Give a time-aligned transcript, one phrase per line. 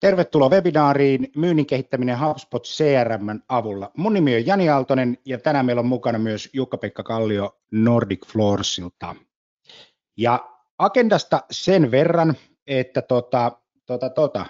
[0.00, 3.90] Tervetuloa webinaariin Myynnin kehittäminen HubSpot CRM avulla.
[3.96, 9.16] Mun nimi on Jani Aaltonen ja tänään meillä on mukana myös Jukka-Pekka Kallio Nordic Floorsilta.
[10.16, 12.34] Ja agendasta sen verran,
[12.66, 13.52] että tota,
[13.86, 14.46] tota, tota,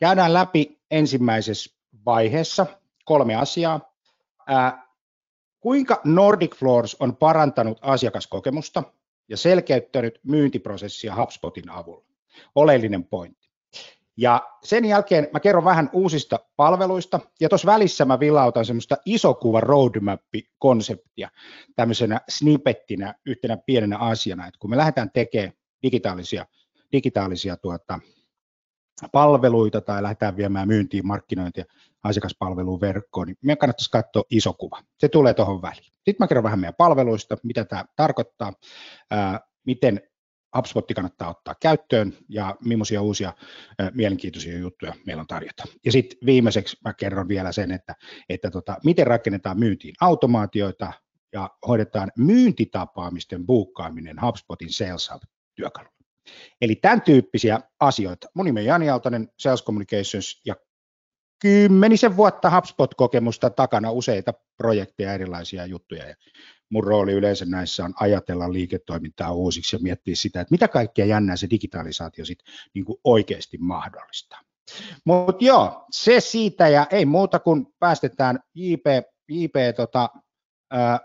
[0.00, 1.76] käydään läpi ensimmäisessä
[2.06, 2.66] vaiheessa
[3.04, 3.92] kolme asiaa.
[4.46, 4.88] Ää,
[5.60, 8.82] kuinka Nordic Floors on parantanut asiakaskokemusta
[9.28, 12.04] ja selkeyttänyt myyntiprosessia HubSpotin avulla?
[12.54, 13.37] Oleellinen pointti.
[14.20, 19.60] Ja sen jälkeen mä kerron vähän uusista palveluista, ja tuossa välissä mä vilautan semmoista isokuva
[19.60, 21.30] roadmap-konseptia
[21.76, 26.46] tämmöisenä snippettinä, yhtenä pienenä asiana, että kun me lähdetään tekemään digitaalisia,
[26.92, 28.00] digitaalisia tuota,
[29.12, 31.64] palveluita tai lähdetään viemään myyntiin, markkinointia,
[32.02, 34.82] asiakaspalveluun verkkoon, niin meidän kannattaisi katsoa iso kuva.
[34.98, 35.84] Se tulee tuohon väliin.
[35.84, 38.52] Sitten mä kerron vähän meidän palveluista, mitä tämä tarkoittaa,
[39.10, 40.00] ää, miten
[40.56, 43.32] HubSpot kannattaa ottaa käyttöön ja millaisia uusia
[43.94, 45.64] mielenkiintoisia juttuja meillä on tarjota.
[45.84, 47.94] Ja sitten viimeiseksi mä kerron vielä sen, että,
[48.28, 50.92] että tota, miten rakennetaan myyntiin automaatioita
[51.32, 55.98] ja hoidetaan myyntitapaamisten buukkaaminen HubSpotin Sales Hub-työkalulla.
[56.60, 58.28] Eli tämän tyyppisiä asioita.
[58.34, 60.54] Mun nimi on Jani Aaltonen, Sales Communications ja
[61.42, 66.08] kymmenisen vuotta HubSpot-kokemusta takana useita projekteja, erilaisia juttuja.
[66.08, 66.14] Ja
[66.70, 71.36] mun rooli yleensä näissä on ajatella liiketoimintaa uusiksi ja miettiä sitä, että mitä kaikkea jännää
[71.36, 72.38] se digitalisaatio sit
[72.74, 74.40] niin oikeasti mahdollistaa.
[75.04, 78.86] Mutta joo, se siitä ja ei muuta kuin päästetään JP,
[79.28, 80.08] JP tota,
[80.70, 81.00] ää,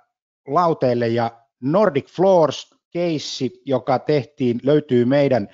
[0.47, 5.47] lauteille ja Nordic Floors keissi, joka tehtiin, löytyy meidän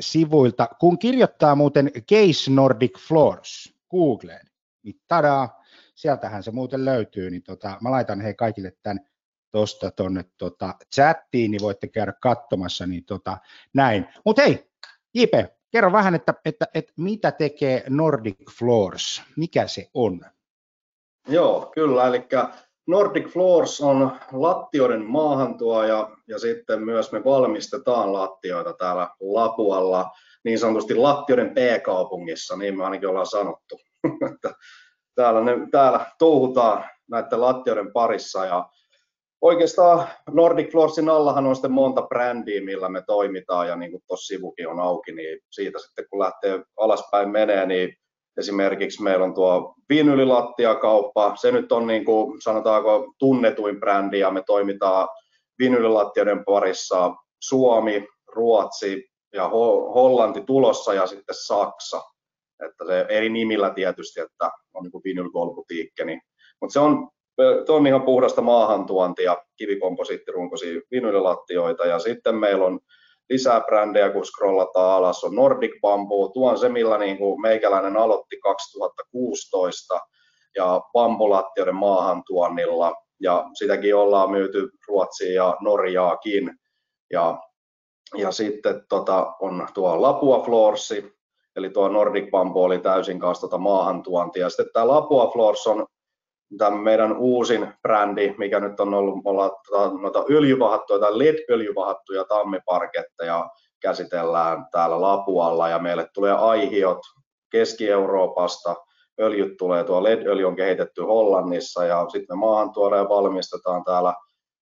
[0.00, 0.68] sivuilta.
[0.80, 4.46] Kun kirjoittaa muuten Case Nordic Floors Googleen,
[4.82, 5.62] niin tadaa,
[5.94, 9.00] sieltähän se muuten löytyy, niin tota, mä laitan hei kaikille tämän
[9.50, 13.38] tuosta tuonne tota chattiin, niin voitte käydä katsomassa, niin tota,
[13.74, 14.08] näin.
[14.24, 14.70] Mutta hei,
[15.14, 15.32] JP,
[15.70, 20.20] kerro vähän, että, että, että mitä tekee Nordic Floors, mikä se on?
[21.28, 22.26] Joo, kyllä, eli
[22.86, 30.10] Nordic Floors on lattioiden maahantuoja ja sitten myös me valmistetaan lattioita täällä Lapualla,
[30.44, 33.80] niin sanotusti lattioiden P-kaupungissa, niin me ainakin ollaan sanottu.
[35.16, 38.68] täällä, ne, täällä touhutaan näiden lattioiden parissa ja
[39.40, 44.26] oikeastaan Nordic Floorsin allahan on sitten monta brändiä, millä me toimitaan ja niin kuin tuossa
[44.26, 47.96] sivukin on auki, niin siitä sitten kun lähtee alaspäin menee, niin
[48.38, 54.42] esimerkiksi meillä on tuo vinylilattiakauppa, se nyt on niin kuin sanotaanko tunnetuin brändi ja me
[54.46, 55.08] toimitaan
[55.58, 59.48] vinylilattioiden parissa Suomi, Ruotsi ja
[59.94, 62.02] Hollanti tulossa ja sitten Saksa.
[62.66, 65.30] Että se eri nimillä tietysti, että on niin vinyl
[66.04, 66.20] niin,
[66.60, 67.08] mutta se on
[67.66, 71.86] Tuo on ihan puhdasta maahantuontia, kivikomposiittirunkoisia vinylilattioita.
[71.86, 72.80] Ja sitten meillä on
[73.30, 78.36] lisää brändejä, kun scrollataan alas, on Nordic Bamboo, tuon se, millä niin kuin meikäläinen aloitti
[78.36, 80.00] 2016
[80.56, 82.94] ja bambulattioiden maahantuonnilla.
[83.20, 86.50] Ja sitäkin ollaan myyty Ruotsiin ja Norjaakin.
[87.12, 87.38] Ja,
[88.14, 91.12] ja sitten tota, on tuo Lapua Floorsi,
[91.56, 94.50] eli tuo Nordic Bamboo oli täysin kanssa tota maahantuontia.
[94.50, 95.86] Sitten tämä Lapua Floors on
[96.58, 103.50] tämä meidän uusin brändi, mikä nyt on ollut, ollaan tota, noita öljyvahattuja tai LED-öljyvahattuja tammiparketteja
[103.80, 105.68] käsitellään täällä Lapualla.
[105.68, 106.98] Ja meille tulee aihiot
[107.50, 108.74] Keski-Euroopasta,
[109.20, 114.14] öljyt tulee, tuo LED-öljy on kehitetty Hollannissa ja sitten me maahan tuodaan ja valmistetaan täällä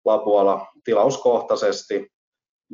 [0.05, 2.14] Lapualla tilauskohtaisesti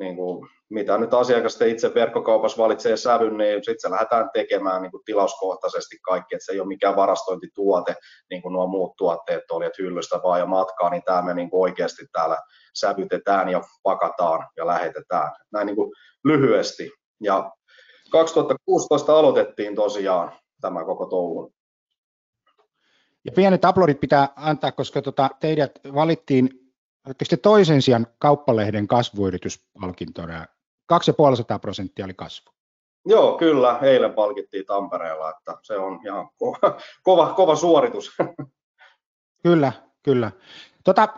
[0.00, 4.91] niin kuin, mitä nyt asiakas itse verkkokaupassa valitsee sävyn, niin sitten se lähdetään tekemään niin
[4.91, 7.97] kuin tilauskohtaisesti kaikki, että se ei ole mikään varastointituote,
[8.31, 11.50] niin kuin nuo muut tuotteet oli, että hyllystä vaan ja matkaa, niin tämä me niin
[11.50, 12.39] kuin oikeasti täällä
[12.75, 15.33] sävytetään ja pakataan ja lähetetään.
[15.53, 15.93] Näin niin kuin
[16.25, 16.91] lyhyesti.
[17.22, 17.50] Ja
[18.10, 21.53] 2016 aloitettiin tosiaan tämä koko touhun.
[23.25, 26.59] Ja pienet aplodit pitää antaa, koska tota, teidät valittiin
[27.06, 30.47] Oletko toisen sijaan kauppalehden kasvuyrityspalkintona?
[30.93, 32.50] 2,5 prosenttia oli kasvu.
[33.06, 33.78] Joo, kyllä.
[33.83, 38.16] Eilen palkittiin Tampereella, että se on ihan kova, kova, kova suoritus.
[39.42, 39.72] Kyllä,
[40.03, 40.33] kyllä.
[40.84, 41.09] Tota,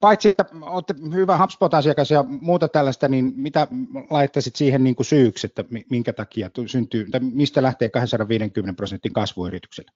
[0.00, 3.66] paitsi, että olette hyvä HubSpot-asiakas ja muuta tällaista, niin mitä
[4.10, 9.90] laittaisit siihen niin kuin syyksi, että minkä takia syntyy, tai mistä lähtee 250 prosentin kasvuyritykselle?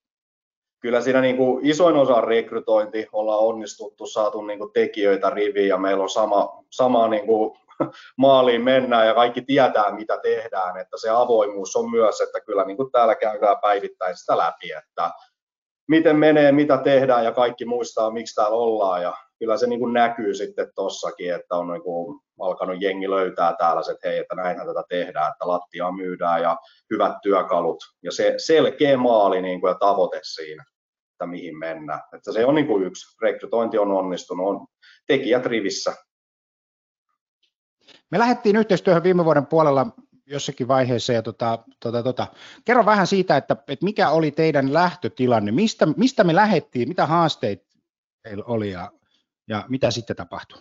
[0.81, 5.79] Kyllä siinä niin kuin isoin osa rekrytointi, ollaan onnistuttu, saatu niin kuin tekijöitä riviin ja
[5.79, 7.59] meillä on sama, sama niin kuin
[8.17, 12.77] maaliin mennään ja kaikki tietää, mitä tehdään, että se avoimuus on myös, että kyllä niin
[12.77, 15.11] kuin täällä käydään päivittäin sitä läpi, että
[15.89, 19.93] miten menee, mitä tehdään ja kaikki muistaa, miksi täällä ollaan ja kyllä se niin kuin
[19.93, 24.67] näkyy sitten tossakin, että on niin kuin alkanut jengi löytää täällä että hei, että näinhän
[24.67, 26.57] tätä tehdään, että lattia myydään ja
[26.91, 30.65] hyvät työkalut ja se selkeä maali niin kuin ja tavoite siinä,
[31.13, 32.01] että mihin mennään.
[32.17, 34.67] Että se on niin kuin yksi, rekrytointi on onnistunut, on
[35.07, 35.95] tekijät rivissä.
[38.11, 39.87] Me lähdettiin yhteistyöhön viime vuoden puolella
[40.29, 41.13] jossakin vaiheessa.
[41.13, 42.27] Ja tota, tota, tota.
[42.65, 47.77] Kerro vähän siitä, että, että mikä oli teidän lähtötilanne, mistä, mistä me lähdettiin, mitä haasteita
[48.23, 48.93] teillä oli ja,
[49.49, 50.59] ja mitä sitten tapahtui?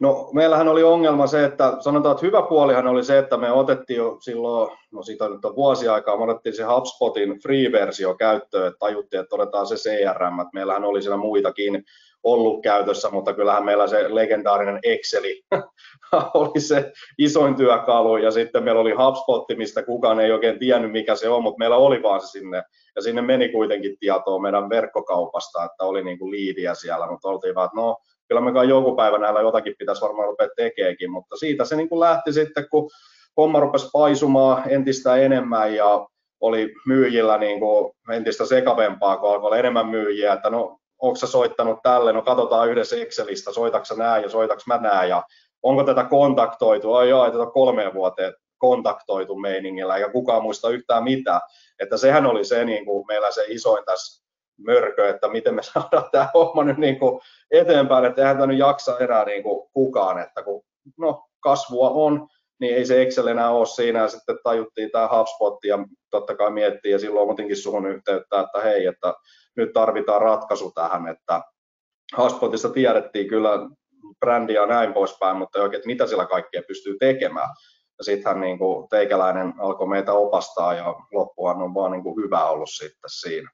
[0.00, 3.96] No meillähän oli ongelma se, että sanotaan, että hyvä puolihan oli se, että me otettiin
[3.96, 8.78] jo silloin, no siitä nyt on vuosi aikaa, me otettiin se HubSpotin free-versio käyttöön, että
[8.78, 11.84] tajuttiin, että otetaan se CRM, että meillähän oli siinä muitakin
[12.24, 15.42] ollut käytössä, mutta kyllähän meillä se legendaarinen Exceli
[16.34, 18.16] oli se isoin työkalu.
[18.16, 21.76] Ja sitten meillä oli HubSpot, mistä kukaan ei oikein tiennyt mikä se on, mutta meillä
[21.76, 22.62] oli vaan se sinne.
[22.96, 27.54] Ja sinne meni kuitenkin tietoa meidän verkkokaupasta, että oli niin kuin liidiä siellä, mutta oltiin
[27.54, 27.96] vaan, että no
[28.28, 31.88] kyllä me kai joku päivä näillä jotakin pitäisi varmaan rupea tekeekin, mutta siitä se niin
[31.88, 32.90] kuin lähti sitten, kun
[33.36, 36.06] homma rupesi paisumaan entistä enemmän ja
[36.40, 41.26] oli myyjillä niin kuin entistä sekavempaa, kun alkoi olla enemmän myyjiä, että no onko sä
[41.26, 45.22] soittanut tälle, no katsotaan yhdessä Excelistä, soitaks nää ja soitaks mä nää ja
[45.62, 51.40] onko tätä kontaktoitu, ai joo, tätä kolmeen vuoteen kontaktoitu meiningillä, eikä kukaan muista yhtään mitään.
[51.80, 54.22] Että sehän oli se niin kuin meillä se isoin tässä
[54.66, 57.20] mörkö, että miten me saadaan tämä homma nyt niin kuin
[57.50, 60.62] eteenpäin, että eihän tämä nyt jaksa enää niin kuin kukaan, että kun
[60.98, 62.28] no, kasvua on,
[62.60, 65.78] niin ei se Excel enää ole siinä, ja sitten tajuttiin tämä HubSpot, ja
[66.10, 69.14] totta kai miettii, ja silloin otinkin suhun yhteyttä, että hei, että
[69.56, 71.42] nyt tarvitaan ratkaisu tähän, että
[72.16, 73.50] HubSpotissa tiedettiin kyllä
[74.20, 77.48] brändiä ja näin poispäin, mutta oikein, että mitä sillä kaikkea pystyy tekemään.
[77.98, 82.44] Ja sittenhän niin kuin teikäläinen alkoi meitä opastaa ja loppuhan on vaan niin kuin hyvä
[82.44, 83.50] ollut sitten siinä.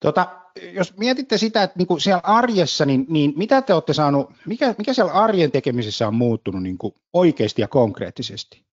[0.00, 0.26] Tota,
[0.72, 4.74] jos mietitte sitä, että niin kuin siellä arjessa, niin, niin mitä te olette saanut, mikä,
[4.78, 8.69] mikä siellä arjen tekemisessä on muuttunut niin kuin oikeasti ja konkreettisesti?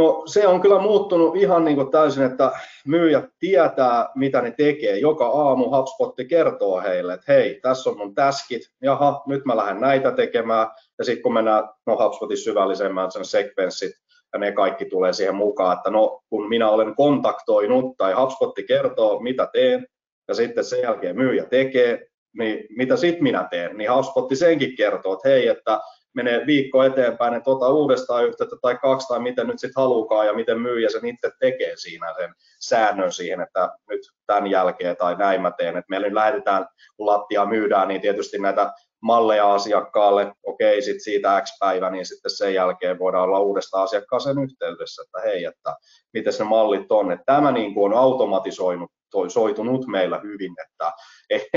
[0.00, 2.52] No se on kyllä muuttunut ihan niin kuin täysin, että
[2.86, 4.98] myyjät tietää, mitä ne tekee.
[4.98, 9.80] Joka aamu HubSpot kertoo heille, että hei, tässä on mun täskit, jaha, nyt mä lähden
[9.80, 10.66] näitä tekemään.
[10.98, 13.92] Ja sitten kun mennään no HubSpotin syvällisemmään sen sekvenssit,
[14.32, 19.20] ja ne kaikki tulee siihen mukaan, että no kun minä olen kontaktoinut tai HubSpot kertoo,
[19.20, 19.86] mitä teen,
[20.28, 22.06] ja sitten sen jälkeen myyjä tekee,
[22.38, 25.80] niin mitä sitten minä teen, niin HubSpot senkin kertoo, että hei, että
[26.14, 30.32] menee viikko eteenpäin, että ota uudestaan yhteyttä tai kaksi tai miten nyt sitten halukaan ja
[30.32, 35.42] miten myyjä sen itse tekee siinä sen säännön siihen, että nyt tämän jälkeen tai näin
[35.42, 35.76] mä teen.
[35.76, 36.66] Että meillä nyt lähdetään,
[36.96, 38.72] kun lattia myydään, niin tietysti näitä
[39.02, 44.42] malleja asiakkaalle, okei, sitten siitä X päivä, niin sitten sen jälkeen voidaan olla uudestaan asiakkaaseen
[44.42, 45.76] yhteydessä, että hei, että
[46.12, 47.12] miten ne mallit on.
[47.12, 50.92] Että tämä niin kuin on automatisoinut toi, soitunut meillä hyvin, että
[51.30, 51.50] ei,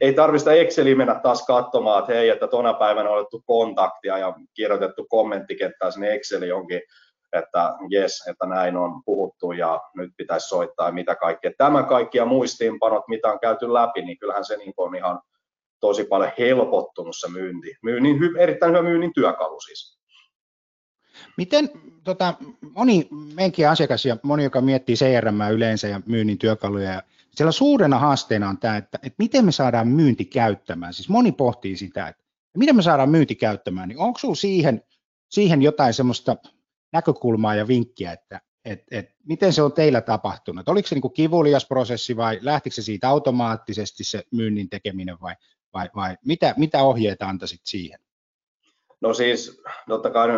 [0.00, 4.34] ei tarvista Exceliä mennä taas katsomaan, että hei, että tuona päivänä on otettu kontaktia ja
[4.54, 6.80] kirjoitettu kommenttikenttää sinne Exceliin jonkin,
[7.32, 11.50] että jes, että näin on puhuttu ja nyt pitäisi soittaa ja mitä kaikkea.
[11.58, 15.20] Tämä kaikki ja muistiinpanot, mitä on käyty läpi, niin kyllähän se niin on ihan
[15.80, 17.74] tosi paljon helpottunut se myynti.
[17.82, 19.97] Myynnin, erittäin hyvä myynnin työkalu siis.
[21.36, 21.70] Miten
[22.04, 22.34] tota,
[22.74, 27.02] moni meidänkin asiakas ja moni, joka miettii CRM yleensä ja myynnin työkaluja, ja
[27.34, 30.94] siellä suurena haasteena on tämä, että, että miten me saadaan myynti käyttämään.
[30.94, 32.22] Siis moni pohtii sitä, että
[32.56, 34.82] miten me saadaan myynti käyttämään, niin onko sinulla siihen,
[35.28, 36.36] siihen jotain semmoista
[36.92, 40.68] näkökulmaa ja vinkkiä, että et, et, miten se on teillä tapahtunut?
[40.68, 45.34] Oliko se niin kuin kivulias prosessi vai lähtikö se siitä automaattisesti se myynnin tekeminen vai,
[45.74, 48.00] vai, vai mitä, mitä ohjeita antaisit siihen?
[49.00, 50.28] No siis totta kai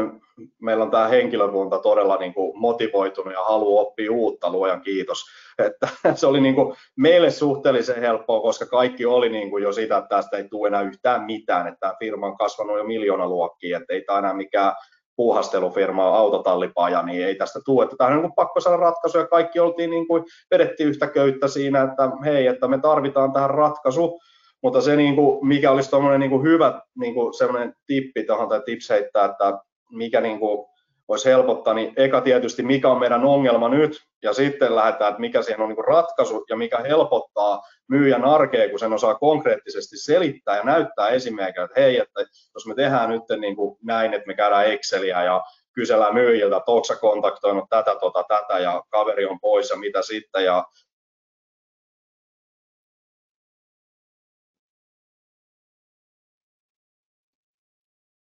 [0.61, 5.25] meillä on tämä henkilökunta todella niin kuin motivoitunut ja haluaa oppia uutta, luojan kiitos.
[5.67, 9.97] Että se oli niin kuin meille suhteellisen helppoa, koska kaikki oli niin kuin jo sitä,
[9.97, 13.79] että tästä ei tule enää yhtään mitään, että tämä firma on kasvanut jo miljoona luokkia,
[13.79, 14.73] että ei tämä enää mikään
[15.17, 17.85] puuhastelufirma, autotallipaja, niin ei tästä tule.
[17.85, 21.49] Että tämä on niin pakko saada ratkaisu ja kaikki oltiin niin kuin, vedettiin yhtä köyttä
[21.49, 24.21] siinä, että hei, että me tarvitaan tähän ratkaisu,
[24.63, 28.63] mutta se, niin kuin, mikä olisi tuommoinen niin hyvä niin kuin sellainen tippi tuohon tai
[28.67, 29.59] tips heittää, että
[29.91, 30.67] mikä niin kuin,
[31.11, 35.43] voisi helpottaa, niin eka tietysti mikä on meidän ongelma nyt, ja sitten lähdetään, että mikä
[35.43, 40.63] siihen on niin ratkaisu ja mikä helpottaa myyjän arkea, kun sen osaa konkreettisesti selittää ja
[40.63, 42.21] näyttää esimerkiksi, että hei, että
[42.55, 46.73] jos me tehdään nyt niin kuin näin, että me käydään Exceliä ja kysellään myyjiltä, että
[46.73, 50.65] onko kontaktoinut tätä, tota, tätä ja kaveri on pois ja mitä sitten ja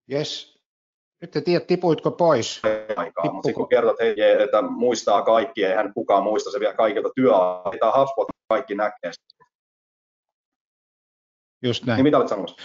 [0.08, 0.62] Jes.
[1.22, 2.62] Nyt te tiedät, tipuitko pois?
[2.96, 8.00] Aikaa, mutta kun kertot, hei, että muistaa kaikki, eihän kukaan muista se vielä kaikilta työaikaa.
[8.00, 9.12] HubSpot kaikki näkee
[11.63, 11.98] Just näin.
[11.98, 12.58] Niin mitä olet sanomassa?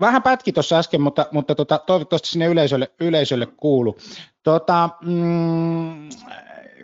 [0.00, 3.96] Vähän pätki tuossa äsken, mutta, mutta tota, toivottavasti sinne yleisölle, yleisölle kuulu.
[4.42, 6.08] Tota, mm,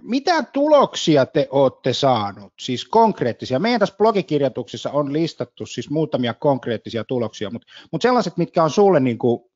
[0.02, 3.58] mitä tuloksia te olette saanut, siis konkreettisia?
[3.58, 9.00] Meidän tässä blogikirjoituksessa on listattu siis muutamia konkreettisia tuloksia, mutta, mutta sellaiset, mitkä on sulle
[9.00, 9.47] niin kuin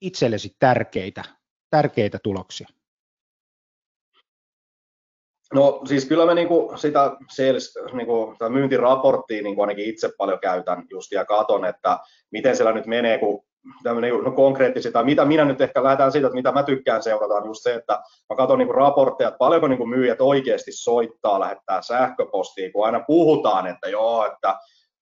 [0.00, 1.24] itsellesi tärkeitä,
[1.70, 2.68] tärkeitä tuloksia?
[5.54, 11.12] No siis kyllä me niinku sitä sales, niinku, myyntiraporttia niinku ainakin itse paljon käytän just
[11.12, 11.98] ja katon, että
[12.30, 13.44] miten siellä nyt menee, kun
[14.24, 17.46] no konkreettisia, tai mitä minä nyt ehkä lähdetään siitä, että mitä mä tykkään seurata, on
[17.46, 17.92] just se, että
[18.30, 23.66] mä katson niinku raportteja, että paljonko niinku myyjät oikeasti soittaa, lähettää sähköpostia, kun aina puhutaan,
[23.66, 24.58] että joo, että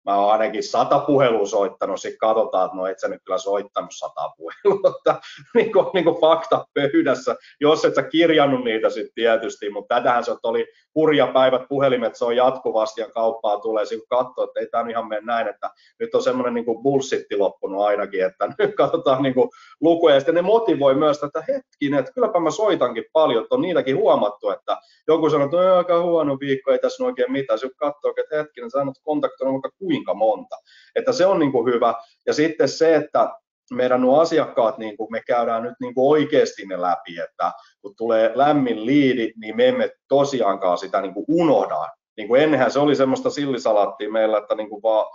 [0.05, 3.91] mä oon ainakin sata puhelua soittanut, sitten katsotaan, että no et sä nyt kyllä soittanut
[3.93, 5.21] sata puhelua, että
[5.55, 10.23] niin kuin, niin kuin fakta pöydässä, jos et sä kirjannut niitä sitten tietysti, mutta tätähän
[10.23, 14.67] se oli hurja päivät puhelimet, se on jatkuvasti ja kauppaa tulee, sitten katsoa, että ei
[14.67, 19.23] tämä ihan mene näin, että nyt on semmoinen niin bullshitti loppunut ainakin, että nyt katsotaan
[19.23, 19.49] niin kuin
[19.81, 23.61] lukuja, ja sitten ne motivoi myös, että hetkinen, että kylläpä mä soitankin paljon, että on
[23.61, 24.77] niitäkin huomattu, että
[25.07, 28.71] joku sanoo, että no, aika huono viikko, ei tässä oikein mitään, sitten katsoo, että hetkinen,
[28.71, 30.57] sä oot kontaktoinut vaikka kuinka monta.
[30.95, 31.93] Että se on niin kuin hyvä.
[32.25, 33.29] Ja sitten se, että
[33.71, 37.95] meidän nuo asiakkaat, niin kuin me käydään nyt niin kuin oikeasti ne läpi, että kun
[37.97, 41.75] tulee lämmin liidi, niin me emme tosiaankaan sitä niin kuin unohda.
[42.17, 45.05] Niin kuin ennenhän se oli semmoista sillisalaattia meillä, että niin kuin vaan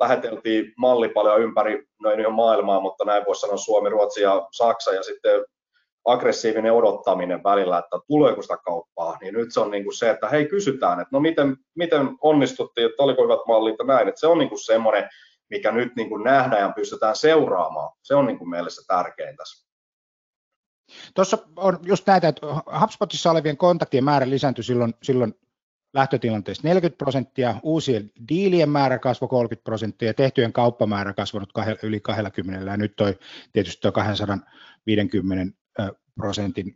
[0.00, 4.48] läheteltiin malli paljon ympäri, no ei ihan maailmaa, mutta näin voisi sanoa Suomi, Ruotsi ja
[4.52, 5.44] Saksa, ja sitten
[6.04, 10.28] aggressiivinen odottaminen välillä, että tuleeko sitä kauppaa, niin nyt se on niin kuin se, että
[10.28, 14.26] hei kysytään, että no miten, miten onnistuttiin, että oliko hyvät mallit ja näin, että se
[14.26, 15.08] on niin kuin semmoinen,
[15.50, 17.92] mikä nyt niin kuin nähdään ja pystytään seuraamaan.
[18.02, 19.68] Se on niin kuin meille se tärkein tässä.
[21.14, 22.46] Tuossa on just näitä, että
[22.80, 25.34] HubSpotissa olevien kontaktien määrä lisääntyi silloin, silloin
[25.94, 32.70] lähtötilanteessa 40 prosenttia, uusien diilien määrä kasvoi 30 prosenttia ja tehtyjen kauppamäärä kasvanut yli 20
[32.70, 33.18] ja nyt toi
[33.52, 35.61] tietysti tuo 250
[36.14, 36.74] prosentin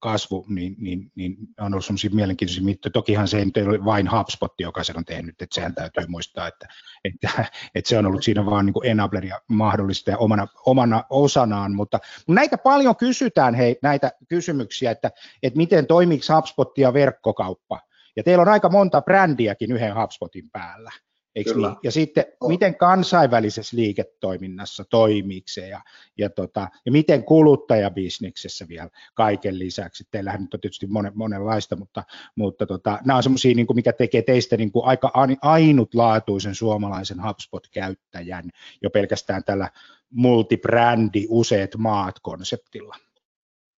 [0.00, 2.92] kasvu, niin, niin, niin on ollut sellaisia mielenkiintoisia mittoja.
[2.92, 6.68] Tokihan se ei ole vain HubSpot, joka sen on tehnyt, että sehän täytyy muistaa, että,
[7.04, 7.44] että,
[7.74, 12.58] että se on ollut siinä vaan niin enableria mahdollista ja omana, omana osanaan, mutta näitä
[12.58, 15.10] paljon kysytään, hei, näitä kysymyksiä, että,
[15.42, 17.80] että miten toimii HubSpot ja verkkokauppa,
[18.16, 20.90] ja teillä on aika monta brändiäkin yhden HubSpotin päällä.
[21.36, 21.76] Eikö niin?
[21.82, 22.48] Ja sitten on.
[22.48, 25.80] miten kansainvälisessä liiketoiminnassa toimii se ja,
[26.18, 30.04] ja, tota, ja miten kuluttajabisneksessä vielä kaiken lisäksi.
[30.10, 32.04] Teillähän nyt on tietysti monen, monenlaista, mutta,
[32.36, 35.10] mutta tota, nämä on semmoisia, niin mikä tekee teistä niin kuin aika
[35.42, 38.50] ainutlaatuisen suomalaisen HubSpot-käyttäjän
[38.82, 39.68] jo pelkästään tällä
[40.10, 42.96] multibrändi useat maat konseptilla.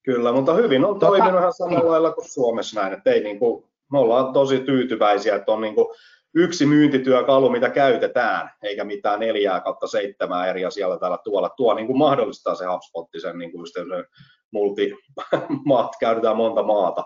[0.03, 3.39] Kyllä, mutta hyvin on tota, toiminut ihan samalla lailla kuin Suomessa näin, että ei niin
[3.39, 5.87] kuin, me ollaan tosi tyytyväisiä, että on niin kuin
[6.35, 11.49] yksi myyntityökalu, mitä käytetään, eikä mitään neljää kautta seitsemää eri siellä täällä tuolla.
[11.49, 13.81] Tuo niin kuin mahdollistaa se HubSpotti, sen niin kuin se
[14.51, 14.93] multi,
[15.65, 17.03] maat, käytetään monta maata,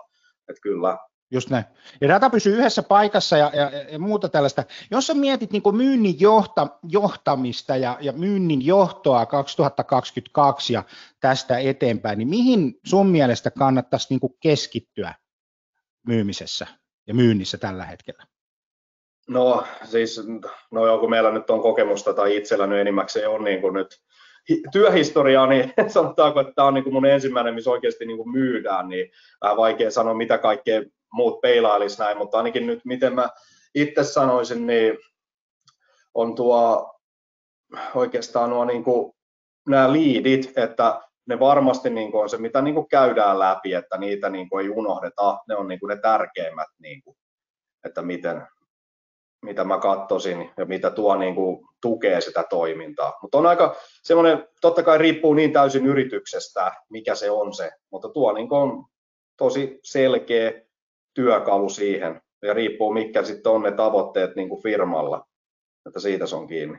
[0.48, 0.98] että kyllä.
[1.30, 1.64] Just näin.
[2.00, 4.64] Ja data pysyy yhdessä paikassa ja, ja, ja muuta tällaista.
[4.90, 10.82] Jos sä mietit niin myynnin johta, johtamista ja, ja myynnin johtoa 2022 ja
[11.20, 15.14] tästä eteenpäin, niin mihin sun mielestä kannattaisi niin keskittyä
[16.06, 16.66] myymisessä
[17.06, 18.24] ja myynnissä tällä hetkellä?
[19.28, 20.20] No siis,
[20.70, 24.02] no kun meillä nyt on kokemusta tai itsellä nyt enimmäkseen on niin kuin nyt
[24.72, 28.88] työhistoriaa, niin sanotaanko, että tämä on niin kuin mun ensimmäinen, missä oikeasti niin kuin myydään,
[28.88, 29.10] niin
[29.42, 30.82] vähän vaikea sanoa, mitä kaikkea
[31.12, 33.28] muut peilailisi näin, mutta ainakin nyt miten mä
[33.74, 34.98] itse sanoisin, niin
[36.14, 36.94] on tuo
[37.94, 39.12] oikeastaan nuo niin kuin,
[39.68, 43.98] nämä liidit, että ne varmasti niin kuin on se, mitä niin kuin käydään läpi, että
[43.98, 47.16] niitä niin kuin ei unohdeta, ne on niin kuin ne tärkeimmät, niin kuin,
[47.84, 48.46] että miten,
[49.42, 53.18] mitä mä katsoisin ja mitä tuo niin kuin tukee sitä toimintaa.
[53.22, 58.08] Mutta on aika semmoinen, totta kai riippuu niin täysin yrityksestä, mikä se on se, mutta
[58.08, 58.84] tuo niin kuin on
[59.36, 60.52] tosi selkeä
[61.14, 65.26] työkalu siihen ja riippuu mitkä sitten on ne tavoitteet niin kuin firmalla,
[65.86, 66.78] että siitä se on kiinni.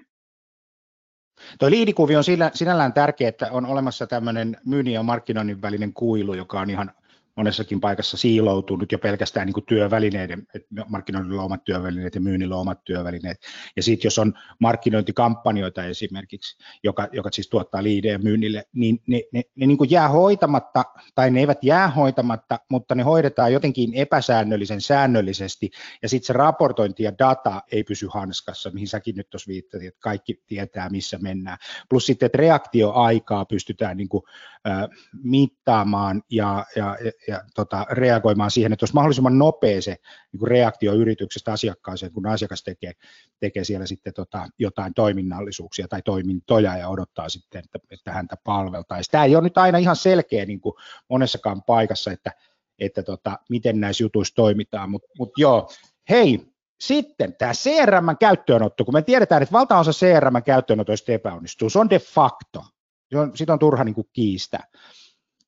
[1.59, 2.23] Tuo liidikuvi on
[2.53, 6.91] sinällään tärkeä, että on olemassa tämmöinen myynnin ja markkinoinnin välinen kuilu, joka on ihan
[7.39, 10.47] monessakin paikassa siiloutunut jo pelkästään niin kuin työvälineiden,
[10.87, 13.37] markkinoinnilla omat työvälineet ja myynnillä omat työvälineet.
[13.75, 19.43] Ja sitten jos on markkinointikampanjoita esimerkiksi, joka, joka siis tuottaa liidejä myynnille, niin ne, ne,
[19.55, 20.83] ne niin kuin jää hoitamatta,
[21.15, 25.69] tai ne eivät jää hoitamatta, mutta ne hoidetaan jotenkin epäsäännöllisen säännöllisesti,
[26.01, 29.99] ja sitten se raportointi ja data ei pysy hanskassa, mihin säkin nyt tuossa viittasit, että
[30.01, 31.57] kaikki tietää, missä mennään.
[31.89, 34.23] Plus sitten, että reaktioaikaa pystytään niin kuin,
[34.67, 34.89] äh,
[35.23, 36.97] mittaamaan ja, ja
[37.29, 39.95] ja tota, reagoimaan siihen, että olisi mahdollisimman nopea se
[40.31, 42.91] niin kuin reaktio yrityksestä asiakkaaseen, kun asiakas tekee,
[43.39, 49.11] tekee siellä sitten tota, jotain toiminnallisuuksia tai toimintoja ja odottaa sitten, että, että häntä palveltaisiin.
[49.11, 50.75] Tämä ei ole nyt aina ihan selkeä niin kuin
[51.09, 52.31] monessakaan paikassa, että,
[52.79, 55.69] että tota, miten näissä jutuissa toimitaan, mutta mut joo,
[56.09, 61.89] hei, sitten tämä CRM käyttöönotto, kun me tiedetään, että valtaosa CRM käyttöönotoista epäonnistuu, se on
[61.89, 62.63] de facto,
[63.11, 64.63] se on, sitä on turha niin kuin kiistää.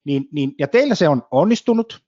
[0.06, 2.04] Niin, niin, ja teillä se on onnistunut,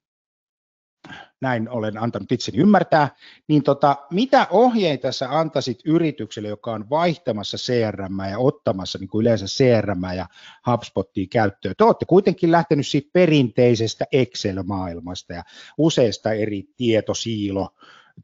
[1.42, 3.10] näin olen antanut itseni ymmärtää,
[3.48, 9.22] niin tota, mitä ohjeita sä antaisit yritykselle, joka on vaihtamassa CRM ja ottamassa niin kuin
[9.22, 10.28] yleensä CRM ja
[10.72, 11.76] HubSpotia käyttöön?
[11.78, 15.44] Te olette kuitenkin lähtenyt siitä perinteisestä Excel-maailmasta ja
[15.78, 17.70] useista eri tietosiilo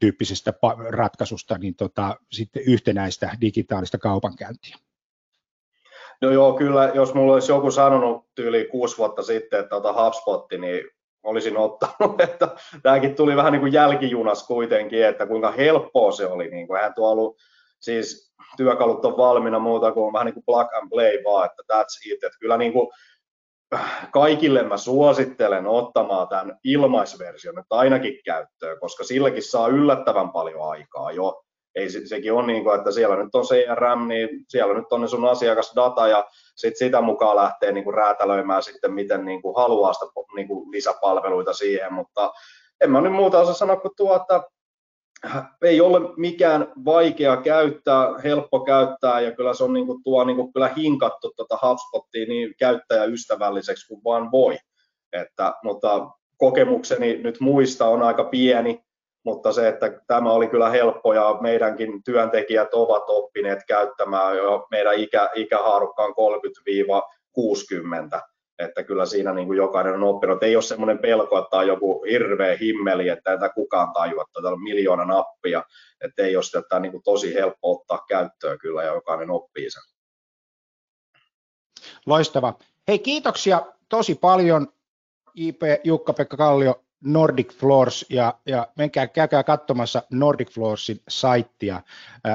[0.00, 0.52] tyyppisestä
[0.90, 4.76] ratkaisusta, niin tota, sitten yhtenäistä digitaalista kaupankäyntiä.
[6.22, 10.58] No joo, kyllä, jos mulla olisi joku sanonut yli kuusi vuotta sitten, että ota HubSpotti,
[10.58, 10.84] niin
[11.22, 12.48] olisin ottanut, että
[12.82, 16.94] tämäkin tuli vähän niin kuin jälkijunas kuitenkin, että kuinka helppoa se oli, niin kuin eihän
[16.94, 17.36] tuo ollut,
[17.80, 22.12] siis työkalut on valmiina muuta kuin vähän niin kuin plug and play vaan, että that's
[22.12, 22.88] it, että kyllä niin kuin
[24.12, 31.12] kaikille mä suosittelen ottamaan tämän ilmaisversion nyt ainakin käyttöön, koska silläkin saa yllättävän paljon aikaa
[31.12, 31.42] jo.
[31.74, 35.28] Ei, sekin on niin kuin, että siellä nyt on CRM, niin siellä nyt on sun
[35.28, 36.24] asiakasdata ja
[36.56, 40.70] sit sitä mukaan lähtee niin kuin räätälöimään sitten, miten niin kuin haluaa sitä niin kuin
[40.70, 42.32] lisäpalveluita siihen, mutta
[42.80, 44.42] en mä nyt muuta osaa sanoa kuin tuo, että
[45.62, 50.36] ei ole mikään vaikea käyttää, helppo käyttää ja kyllä se on niin kuin tuo niin
[50.36, 54.58] kuin kyllä hinkattu tuota HubSpotia niin käyttäjäystävälliseksi kuin vaan voi.
[55.12, 58.80] Että, mutta kokemukseni nyt muista on aika pieni,
[59.24, 64.94] mutta se, että tämä oli kyllä helppo ja meidänkin työntekijät ovat oppineet käyttämään jo meidän
[64.94, 66.14] ikä, ikähaarukka on
[68.16, 68.20] 30-60,
[68.58, 70.42] että kyllä siinä niin kuin jokainen on oppinut.
[70.42, 74.54] Ei ole semmoinen pelko, että on joku hirveä himmeli, että ei kukaan tajua, että täällä
[74.54, 75.64] on miljoona nappia,
[76.04, 79.70] että ei ole sitä että niin kuin tosi helppo ottaa käyttöön kyllä ja jokainen oppii
[79.70, 79.82] sen.
[82.06, 82.54] Loistava.
[82.88, 84.72] Hei kiitoksia tosi paljon
[85.34, 91.82] IP Jukka-Pekka Kallio Nordic Floors ja, ja menkää, käykää katsomassa Nordic Floorsin saittia.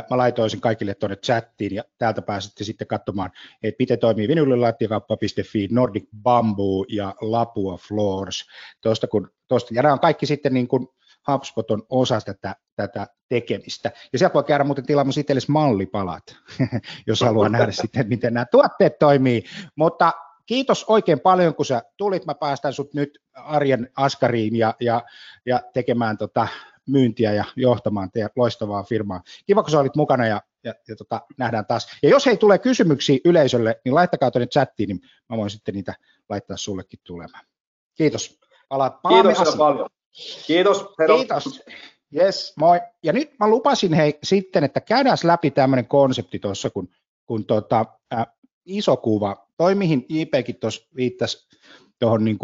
[0.10, 3.32] Mä laitoin sen kaikille tuonne chattiin ja täältä pääsette sitten katsomaan,
[3.63, 8.45] että miten toimii vinylilattiakauppa.fi, Nordic Bamboo ja Lapua Floors.
[8.82, 10.88] Tuosta, kun, tuosta, ja nämä on kaikki sitten niin kuin
[11.32, 13.91] HubSpot on osa tätä, tätä tekemistä.
[14.13, 16.23] Ja sieltä voi käydä muuten tilaamassa itsellesi mallipalat,
[17.08, 19.43] jos haluaa nähdä sitten, miten nämä tuotteet toimii.
[19.75, 20.13] Mutta
[20.45, 22.25] kiitos oikein paljon, kun sä tulit.
[22.25, 25.01] Mä päästän sut nyt arjen askariin ja, ja,
[25.45, 26.47] ja tekemään tota
[26.88, 29.21] myyntiä ja johtamaan teidän loistavaa firmaa.
[29.45, 31.88] Kiva, kun sä olit mukana ja, ja, ja tota, nähdään taas.
[32.03, 35.93] Ja jos ei tule kysymyksiä yleisölle, niin laittakaa tuonne chattiin, niin mä voin sitten niitä
[36.29, 37.45] laittaa sullekin tulemaan.
[37.95, 38.39] Kiitos.
[38.69, 39.89] Palaat, Kiitos paljon.
[40.47, 40.86] Kiitos.
[40.99, 41.17] Hero.
[41.17, 41.62] Kiitos.
[42.15, 42.79] Yes, moi.
[43.03, 46.89] Ja nyt mä lupasin hei sitten, että käydään läpi tämmöinen konsepti tuossa, kun,
[47.25, 48.25] kun tota, ä,
[48.65, 51.47] iso kuva, toi mihin IPkin tuossa viittasi
[51.99, 52.38] tuohon niin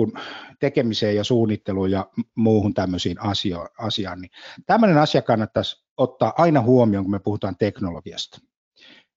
[0.60, 4.32] tekemiseen ja suunnitteluun ja muuhun tämmöisiin asio- asiaan, niin
[4.66, 8.40] tämmöinen asia kannattaisi ottaa aina huomioon, kun me puhutaan teknologiasta.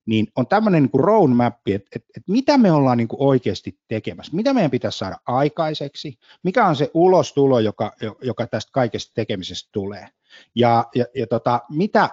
[0.06, 4.36] Niin on tämmöinen niin kuin roadmap, että, että, että mitä me ollaan niin oikeasti tekemässä,
[4.36, 10.08] mitä meidän pitäisi saada aikaiseksi, mikä on se ulostulo, joka, joka tästä kaikesta tekemisestä tulee,
[10.54, 12.10] ja, ja, ja tota, mitä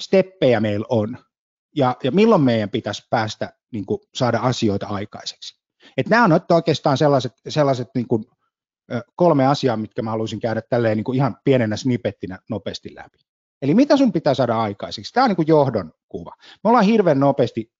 [0.00, 1.18] steppejä meillä on,
[1.76, 5.60] ja, ja milloin meidän pitäisi päästä niin kuin, saada asioita aikaiseksi.
[5.96, 8.24] Et nämä on oikeastaan sellaiset, sellaiset niin kuin,
[9.16, 13.18] kolme asiaa, mitkä mä haluaisin käydä tälleen niin kuin ihan pienenä snipettinä nopeasti läpi.
[13.62, 15.12] Eli mitä sun pitää saada aikaiseksi?
[15.12, 16.32] Tämä on niin kuin johdon kuva.
[16.64, 17.72] Me ollaan hirveän nopeasti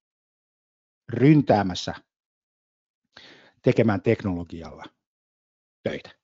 [1.09, 1.93] ryntäämässä
[3.63, 4.83] tekemään teknologialla
[5.83, 6.18] töitä.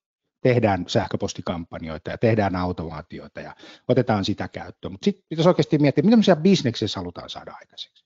[0.45, 3.55] Tehdään sähköpostikampanjoita ja tehdään automaatioita ja
[3.87, 4.91] otetaan sitä käyttöön.
[4.91, 8.05] Mutta sitten pitäisi oikeasti miettiä, mitä me bisneksessä halutaan saada aikaiseksi.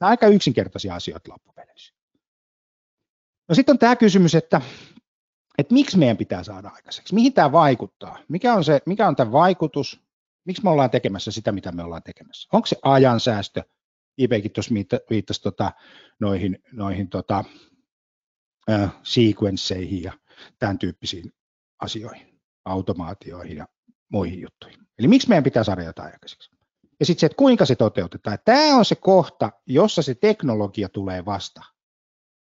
[0.00, 1.94] Nämä aika yksinkertaisia asioita loppupeleissä.
[3.48, 4.60] No sitten on tämä kysymys, että,
[5.58, 7.14] että miksi meidän pitää saada aikaiseksi?
[7.14, 8.18] Mihin tämä vaikuttaa?
[8.28, 10.00] Mikä on, se, mikä on tämä vaikutus?
[10.44, 12.48] Miksi me ollaan tekemässä sitä, mitä me ollaan tekemässä?
[12.52, 13.62] Onko se ajansäästö?
[14.18, 14.74] IPkin tuossa
[15.10, 15.72] viittasi tota,
[16.20, 17.44] noihin, noihin tota,
[18.70, 20.12] äh, sequensseihin ja
[20.58, 21.32] tämän tyyppisiin
[21.78, 23.66] asioihin, automaatioihin ja
[24.08, 24.80] muihin juttuihin.
[24.98, 26.50] Eli miksi meidän pitää saada jotain aikaiseksi?
[27.00, 28.38] Ja sitten se, että kuinka se toteutetaan.
[28.44, 31.74] Tämä on se kohta, jossa se teknologia tulee vastaan.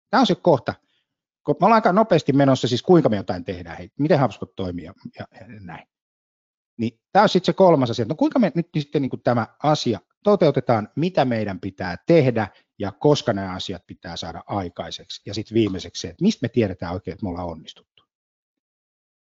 [0.10, 0.74] Tämä on se kohta,
[1.46, 4.86] kun me ollaan aika nopeasti menossa, siis kuinka me jotain tehdään, hei, miten HubSpot toimii
[4.86, 5.88] ja, ja, ja näin.
[6.78, 9.48] Niin tämä on sitten se kolmas asia, no kuinka me nyt sitten niin kuin tämä
[9.64, 12.48] asia toteutetaan, mitä meidän pitää tehdä
[12.80, 15.22] ja koska nämä asiat pitää saada aikaiseksi.
[15.26, 17.93] Ja sitten viimeiseksi se, että mistä me tiedetään oikein, että me ollaan onnistuttu.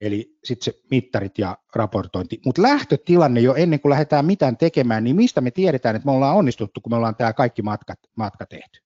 [0.02, 2.42] Eli sitten se mittarit ja raportointi.
[2.46, 6.36] Mutta lähtötilanne jo ennen kuin lähdetään mitään tekemään, niin mistä me tiedetään, että me ollaan
[6.36, 8.80] onnistuttu, kun me ollaan tämä kaikki matka, matka tehty.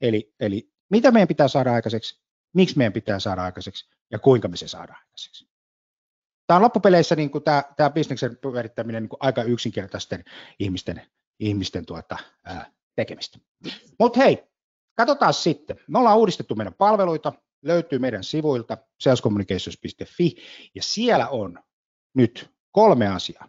[0.00, 2.20] Eli, eli mitä meidän pitää saada aikaiseksi,
[2.54, 5.48] miksi meidän pitää saada aikaiseksi ja kuinka me se saadaan aikaiseksi.
[6.46, 10.24] Tämä on loppupeleissä niin kuin tämä, tämä bisneksen pyörittäminen niin aika yksinkertaisten
[10.58, 11.02] ihmisten,
[11.38, 13.38] ihmisten tuota, ää, tekemistä.
[13.98, 14.44] Mutta hei,
[14.96, 15.76] katsotaan sitten.
[15.88, 17.32] Me ollaan uudistettu meidän palveluita,
[17.64, 20.36] löytyy meidän sivuilta salescommunications.fi
[20.74, 21.58] ja siellä on
[22.14, 23.48] nyt kolme asiaa,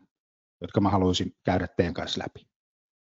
[0.62, 2.48] jotka mä haluaisin käydä teidän kanssa läpi.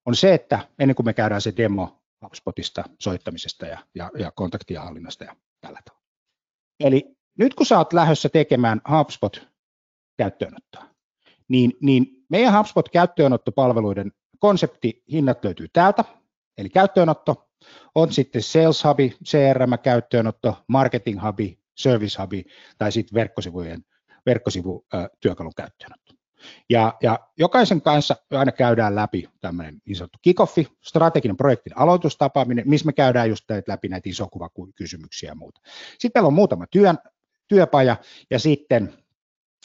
[0.06, 4.82] On se, että ennen kuin me käydään se demo HubSpotista, soittamisesta ja, ja, ja kontaktien
[4.82, 6.06] hallinnasta ja tällä tavalla.
[6.80, 10.86] Eli nyt kun sä oot lähdössä tekemään HubSpot-käyttöönottoa,
[11.48, 16.04] niin, niin meidän HubSpot-käyttöönottopalveluiden konsepti, hinnat löytyy täältä,
[16.58, 17.49] eli käyttöönotto,
[17.94, 22.44] on sitten Sales Hubi, CRM-käyttöönotto, Marketing Hubi, Service Hubi
[22.78, 23.84] tai sitten verkkosivujen,
[24.26, 26.14] verkkosivutyökalun käyttöönotto.
[26.70, 32.86] Ja, ja jokaisen kanssa aina käydään läpi tämmöinen niin sanottu kickoffi, strateginen projektin aloitustapaaminen, missä
[32.86, 35.60] me käydään just läpi näitä isokuvakysymyksiä ja muuta.
[35.98, 36.98] Sitten meillä on muutama työn,
[37.48, 37.96] työpaja
[38.30, 38.94] ja sitten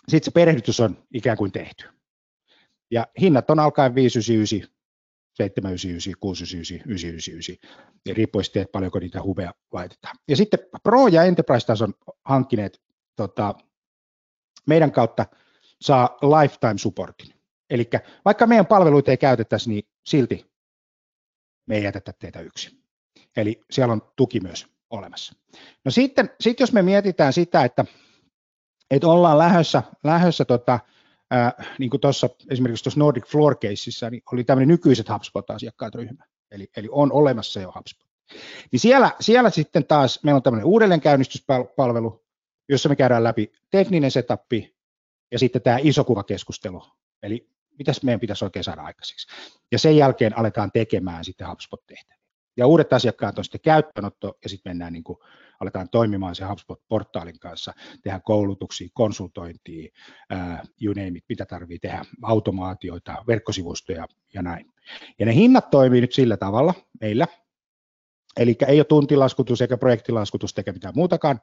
[0.08, 1.86] sit se perehdytys on ikään kuin tehty.
[2.92, 4.75] Ja hinnat on alkaen 599,
[5.36, 7.56] 799, 699, 999,
[8.06, 10.18] ja riippuen sitten, että paljonko niitä hubeja laitetaan.
[10.28, 11.94] Ja sitten Pro- ja Enterprise-tason
[12.26, 12.82] hankkineet
[13.16, 13.56] tota,
[14.68, 15.26] meidän kautta
[15.82, 17.36] saa lifetime supportin.
[17.70, 17.90] Eli
[18.26, 20.46] vaikka meidän palveluita ei käytettäisi, niin silti
[21.68, 22.84] me ei jätetä teitä yksin.
[23.38, 25.34] Eli siellä on tuki myös olemassa.
[25.86, 27.86] No sitten, sitten jos me mietitään sitä, että,
[28.92, 30.80] että ollaan lähdössä, lähdössä tota,
[31.32, 36.26] ää, niin kuin tuossa esimerkiksi tuossa Nordic Floor Caseissa, niin oli tämmöinen nykyiset HubSpot-asiakkaat ryhmä,
[36.52, 38.08] eli, eli on olemassa jo HubSpot.
[38.72, 42.26] Niin siellä, siellä sitten taas meillä on tämmöinen uudelleenkäynnistyspalvelu,
[42.70, 44.76] jossa me käydään läpi tekninen setappi
[45.32, 46.84] ja sitten tämä iso kuvakeskustelu,
[47.24, 49.28] eli mitäs meidän pitäisi oikein saada aikaiseksi.
[49.72, 52.25] Ja sen jälkeen aletaan tekemään sitten HubSpot-tehtäviä.
[52.58, 55.18] Ja uudet asiakkaat on sitten käyttöönotto ja sitten mennään niin kuin,
[55.60, 59.92] aletaan toimimaan se HubSpot-portaalin kanssa, tehdään koulutuksia, konsultointia,
[60.30, 64.74] ää, you name it, mitä tarvii tehdä, automaatioita, verkkosivustoja ja näin.
[65.20, 67.28] Ja ne hinnat toimii nyt sillä tavalla meillä,
[68.38, 71.42] eli ei ole tuntilaskutus eikä projektilaskutus eikä mitään muutakaan.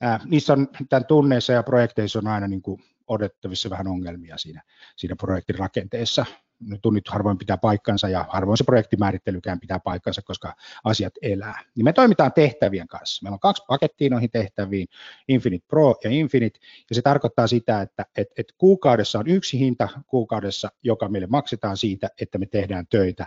[0.00, 4.62] Ää, niissä on tämän tunneissa ja projekteissa on aina niin kuin odotettavissa vähän ongelmia siinä,
[4.96, 6.26] siinä projektin rakenteessa
[6.82, 11.62] tunnit harvoin pitää paikkansa ja harvoin se projektimäärittelykään pitää paikkansa, koska asiat elää.
[11.76, 13.22] Niin me toimitaan tehtävien kanssa.
[13.22, 14.88] Meillä on kaksi pakettia noihin tehtäviin,
[15.28, 16.58] Infinite Pro ja Infinite,
[16.90, 21.76] ja se tarkoittaa sitä, että et, et kuukaudessa on yksi hinta kuukaudessa, joka meille maksetaan
[21.76, 23.26] siitä, että me tehdään töitä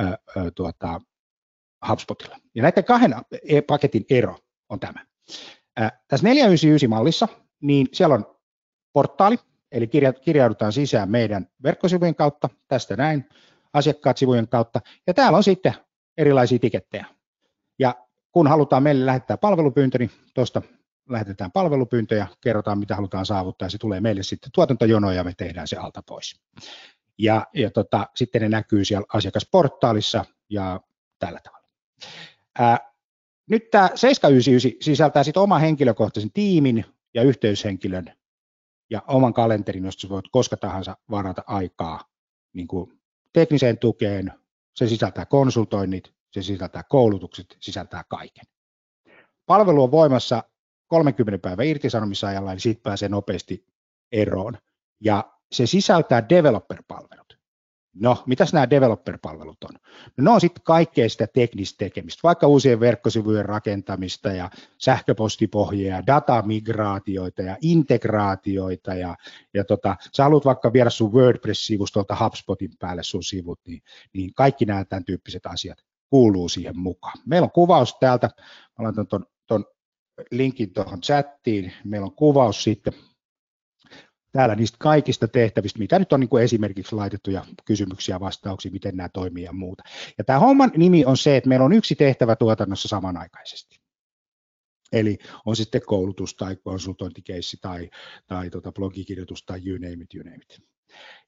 [0.00, 0.02] ö,
[0.36, 1.00] ö, tuota,
[1.88, 2.36] HubSpotilla.
[2.54, 3.14] Ja näiden kahden
[3.48, 4.38] e, paketin ero
[4.68, 5.06] on tämä.
[5.80, 7.28] Ä, tässä 499-mallissa,
[7.60, 8.36] niin siellä on
[8.92, 9.38] portaali,
[9.72, 13.28] Eli kirjaudutaan sisään meidän verkkosivujen kautta, tästä näin,
[13.72, 15.74] asiakkaat sivujen kautta, ja täällä on sitten
[16.18, 17.06] erilaisia tikettejä.
[17.78, 17.94] Ja
[18.32, 20.62] kun halutaan meille lähettää palvelupyyntö, niin tuosta
[21.08, 25.32] lähetetään palvelupyyntö ja kerrotaan, mitä halutaan saavuttaa, ja se tulee meille sitten tuotantojonoon, ja me
[25.36, 26.40] tehdään se alta pois.
[27.18, 30.80] Ja, ja tota, sitten ne näkyy siellä asiakasportaalissa ja
[31.18, 31.68] tällä tavalla.
[32.58, 32.78] Ää,
[33.50, 38.17] nyt tämä 799 sisältää sitten oman henkilökohtaisen tiimin ja yhteyshenkilön
[38.90, 42.04] ja oman kalenterin, josta voit koska tahansa varata aikaa
[42.52, 43.00] niin kuin
[43.32, 44.32] tekniseen tukeen.
[44.74, 48.44] Se sisältää konsultoinnit, se sisältää koulutukset, sisältää kaiken.
[49.46, 50.42] Palvelu on voimassa
[50.88, 53.66] 30 päivän irtisanomisajalla, eli siitä pääsee nopeasti
[54.12, 54.58] eroon.
[55.00, 57.27] Ja se sisältää developer-palvelut.
[58.00, 59.70] No, mitäs nämä developer-palvelut on?
[60.16, 66.06] No, ne on sitten kaikkea sitä teknistä tekemistä, vaikka uusien verkkosivujen rakentamista ja sähköpostipohjia ja
[66.06, 69.16] datamigraatioita ja integraatioita ja,
[69.54, 73.82] ja tota, sä haluat vaikka viedä sun WordPress-sivustolta HubSpotin päälle sun sivut, niin,
[74.14, 75.78] niin kaikki nämä tämän tyyppiset asiat
[76.10, 77.18] kuuluu siihen mukaan.
[77.26, 78.30] Meillä on kuvaus täältä,
[78.78, 79.64] mä laitan ton, ton
[80.30, 82.92] linkin tuohon chattiin, meillä on kuvaus sitten
[84.32, 89.08] täällä niistä kaikista tehtävistä, mitä nyt on niin kuin esimerkiksi laitettuja kysymyksiä vastauksia, miten nämä
[89.08, 89.82] toimii ja muuta.
[90.18, 93.80] Ja tämä homman nimi on se, että meillä on yksi tehtävä tuotannossa samanaikaisesti.
[94.92, 97.90] Eli on sitten koulutus tai konsultointikeissi tai,
[98.26, 100.62] tai tota blogikirjoitus tai you name it, you name it.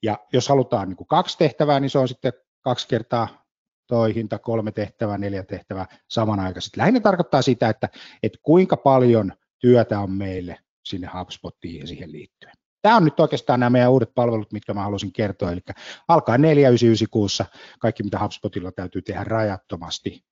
[0.02, 3.44] Ja jos halutaan niin kuin kaksi tehtävää, niin se on sitten kaksi kertaa
[3.86, 6.78] toi hinta, kolme tehtävää, neljä tehtävää samanaikaisesti.
[6.78, 7.88] Lähinnä tarkoittaa sitä, että,
[8.22, 12.59] että kuinka paljon työtä on meille sinne HubSpotiin ja siihen liittyen.
[12.82, 15.52] Tämä on nyt oikeastaan nämä meidän uudet palvelut, mitkä mä halusin kertoa.
[15.52, 15.60] Eli
[16.08, 17.42] alkaa 4996,
[17.78, 20.24] kaikki mitä HubSpotilla täytyy tehdä rajattomasti.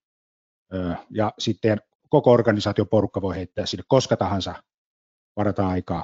[1.11, 4.55] Ja sitten koko organisaation porukka voi heittää sinne koska tahansa
[5.37, 6.03] varata aikaa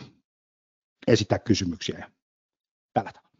[1.07, 2.11] esittää kysymyksiä ja
[2.95, 3.35] tällä tavalla.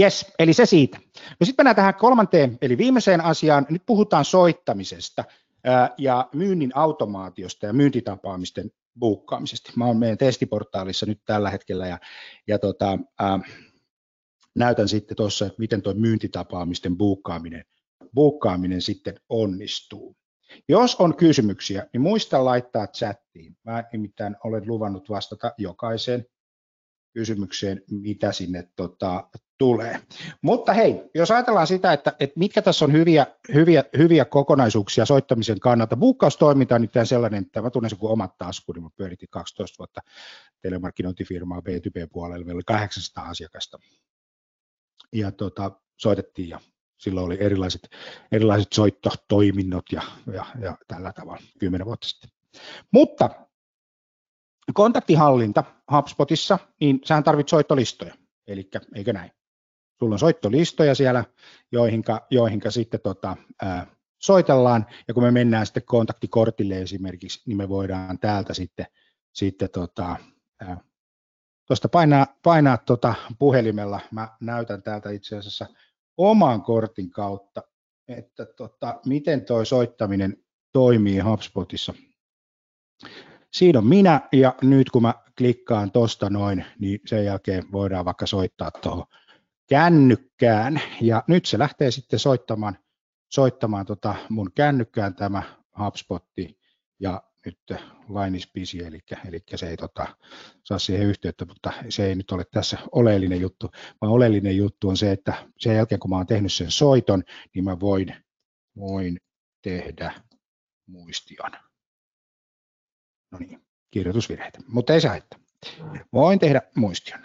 [0.00, 0.98] Yes, eli se siitä.
[1.40, 3.66] No sitten mennään tähän kolmanteen, eli viimeiseen asiaan.
[3.70, 5.24] Nyt puhutaan soittamisesta
[5.98, 9.72] ja myynnin automaatiosta ja myyntitapaamisten buukkaamisesta.
[9.76, 11.98] Mä olen meidän testiportaalissa nyt tällä hetkellä ja,
[12.48, 13.40] ja tota, ää,
[14.54, 17.64] näytän sitten tuossa, että miten tuo myyntitapaamisten buukkaaminen,
[18.14, 20.16] buukkaaminen sitten onnistuu.
[20.68, 23.56] Jos on kysymyksiä, niin muista laittaa chattiin.
[23.64, 26.26] Mä nimittäin olen luvannut vastata jokaiseen
[27.16, 30.00] kysymykseen, mitä sinne tota, tulee.
[30.42, 35.60] Mutta hei, jos ajatellaan sitä, että, että mitkä tässä on hyviä, hyviä, hyviä kokonaisuuksia soittamisen
[35.60, 39.78] kannalta, buukkaustoiminta on nyt sellainen, että mä tunnen sen kuin omat taskuni, mä pyöritin 12
[39.78, 40.00] vuotta
[40.62, 43.78] telemarkkinointifirmaa B2B-puolella, meillä oli 800 asiakasta.
[45.12, 46.60] Ja tota, soitettiin ja
[46.98, 47.88] silloin oli erilaiset,
[48.32, 50.02] erilaiset soittotoiminnot ja,
[50.32, 52.30] ja, ja tällä tavalla kymmenen vuotta sitten.
[52.92, 53.30] Mutta
[54.74, 58.14] kontaktihallinta HubSpotissa, niin sähän tarvitset soittolistoja,
[58.46, 59.30] eli eikö näin?
[59.98, 61.24] Sulla on soittolistoja siellä,
[61.72, 63.86] joihinka, joihinka sitten tota, ää,
[64.18, 68.86] soitellaan, ja kun me mennään sitten kontaktikortille esimerkiksi, niin me voidaan täältä sitten,
[69.34, 70.16] sitten tota,
[70.60, 70.80] ää,
[71.66, 75.66] tuosta painaa, painaa tota puhelimella, mä näytän täältä itse asiassa
[76.16, 77.62] oman kortin kautta,
[78.08, 81.94] että tota, miten tuo soittaminen toimii HubSpotissa.
[83.52, 88.26] Siinä on minä ja nyt kun mä klikkaan tuosta noin, niin sen jälkeen voidaan vaikka
[88.26, 89.06] soittaa tuohon
[89.68, 92.78] kännykkään ja nyt se lähtee sitten soittamaan,
[93.28, 95.42] soittamaan tota mun kännykkään tämä
[95.78, 96.58] HubSpotti
[97.00, 97.58] ja nyt
[98.08, 100.16] line is busy, eli, eli se ei tota,
[100.64, 104.96] saa siihen yhteyttä, mutta se ei nyt ole tässä oleellinen juttu, vaan oleellinen juttu on
[104.96, 107.22] se, että sen jälkeen kun mä oon tehnyt sen soiton,
[107.54, 108.14] niin mä voin,
[108.76, 109.20] voin
[109.62, 110.12] tehdä
[110.86, 111.50] muistion.
[113.30, 115.38] No niin, kirjoitusvirheitä, mutta ei haittaa.
[116.12, 117.20] Voin tehdä muistion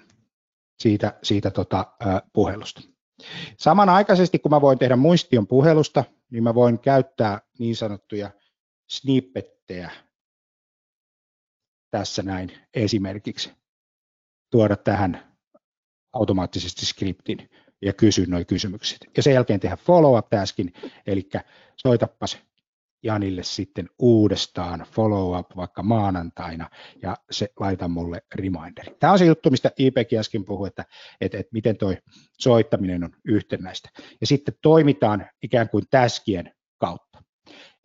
[0.79, 2.81] siitä, siitä tota, ä, puhelusta.
[3.57, 8.31] Samanaikaisesti, kun mä voin tehdä muistion puhelusta, niin mä voin käyttää niin sanottuja
[8.89, 9.91] snippettejä
[11.91, 13.51] tässä näin esimerkiksi.
[14.51, 15.37] Tuoda tähän
[16.13, 17.49] automaattisesti skriptin
[17.81, 18.97] ja kysyä nuo kysymykset.
[19.17, 20.73] Ja sen jälkeen tehdä follow-up taskin,
[21.07, 21.29] eli
[21.77, 22.37] soitapas
[23.03, 26.69] Janille sitten uudestaan follow-up vaikka maanantaina
[27.01, 28.95] ja se laita mulle reminderi.
[28.99, 30.85] Tämä on se juttu, mistä IPkin äsken puhui, että,
[31.21, 31.93] että, että miten tuo
[32.39, 33.89] soittaminen on yhtenäistä.
[34.21, 37.23] Ja sitten toimitaan ikään kuin täskien kautta.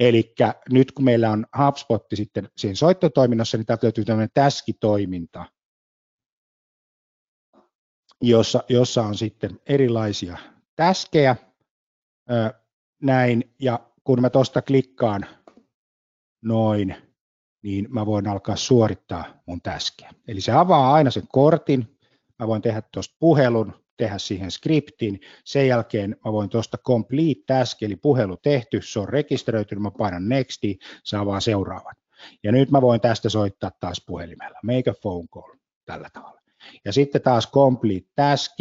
[0.00, 0.34] Eli
[0.70, 5.44] nyt kun meillä on HubSpot sitten siinä soittotoiminnassa, niin täältä löytyy tämmöinen täskitoiminta,
[8.22, 10.38] jossa, jossa on sitten erilaisia
[10.76, 11.36] täskejä,
[13.02, 15.26] näin, ja kun mä tuosta klikkaan
[16.44, 16.96] noin,
[17.62, 20.10] niin mä voin alkaa suorittaa mun täskeä.
[20.28, 21.98] Eli se avaa aina sen kortin,
[22.38, 27.82] mä voin tehdä tuosta puhelun, tehdä siihen skriptin, sen jälkeen mä voin tuosta complete task,
[27.82, 31.94] eli puhelu tehty, se on rekisteröitynyt, mä painan nexti, se avaa seuraavan.
[32.42, 36.40] Ja nyt mä voin tästä soittaa taas puhelimella, make a phone call, tällä tavalla.
[36.84, 38.52] Ja sitten taas complete task,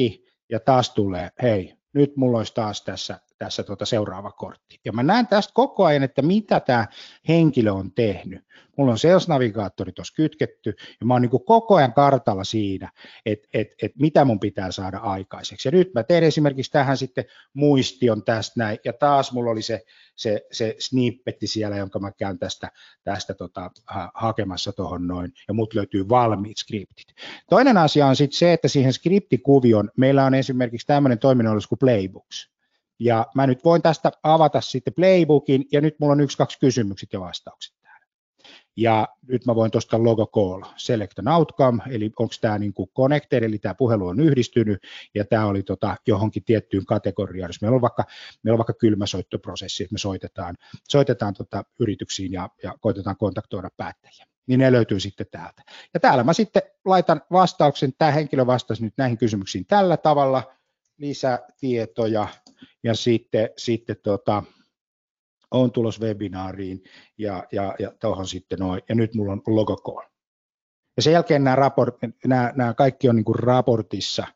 [0.50, 4.80] ja taas tulee, hei, nyt mulla olisi taas tässä tässä tuota seuraava kortti.
[4.86, 6.88] Ja mä näen tästä koko ajan, että mitä tämä
[7.28, 8.46] henkilö on tehnyt.
[8.78, 12.92] Mulla on Sales-navigaattori tuossa kytketty, ja mä oon niin koko ajan kartalla siinä,
[13.26, 15.68] että et, et mitä mun pitää saada aikaiseksi.
[15.68, 19.86] Ja nyt mä teen esimerkiksi tähän sitten muistion tästä näin, ja taas mulla oli se,
[20.16, 22.72] se, se snippetti siellä, jonka mä käyn tästä,
[23.04, 27.08] tästä tota, ha, hakemassa tuohon noin, ja mut löytyy valmiit skriptit.
[27.50, 32.55] Toinen asia on sitten se, että siihen skriptikuvioon meillä on esimerkiksi tämmöinen toiminnallisuus kuin Playbooks.
[33.00, 37.14] Ja mä nyt voin tästä avata sitten playbookin, ja nyt mulla on yksi, kaksi kysymykset
[37.14, 38.06] ja vastaukset täällä.
[38.78, 42.90] Ja nyt mä voin tuosta logo call, select an outcome, eli onko tämä niin kuin
[42.98, 44.80] connected, eli tämä puhelu on yhdistynyt,
[45.16, 47.50] ja tämä oli tota johonkin tiettyyn kategoriaan.
[47.50, 48.04] Jos meillä on vaikka,
[48.44, 50.56] meillä on vaikka kylmäsoittoprosessi, että me soitetaan,
[50.90, 55.64] soitetaan tota yrityksiin ja, ja koitetaan kontaktoida päättäjiä niin ne löytyy sitten täältä.
[55.94, 60.44] Ja täällä mä sitten laitan vastauksen, tämä henkilö vastasi nyt näihin kysymyksiin tällä tavalla,
[60.98, 62.28] lisätietoja,
[62.86, 64.44] ja sitten, sitten tota,
[65.52, 66.84] on tulos webinaariin
[67.18, 70.10] ja, ja, ja tuohon sitten noin, ja nyt mulla on logo call.
[70.98, 71.96] Ja sen jälkeen nämä, raport,
[72.26, 74.28] nämä, nämä kaikki on niin kuin raportissa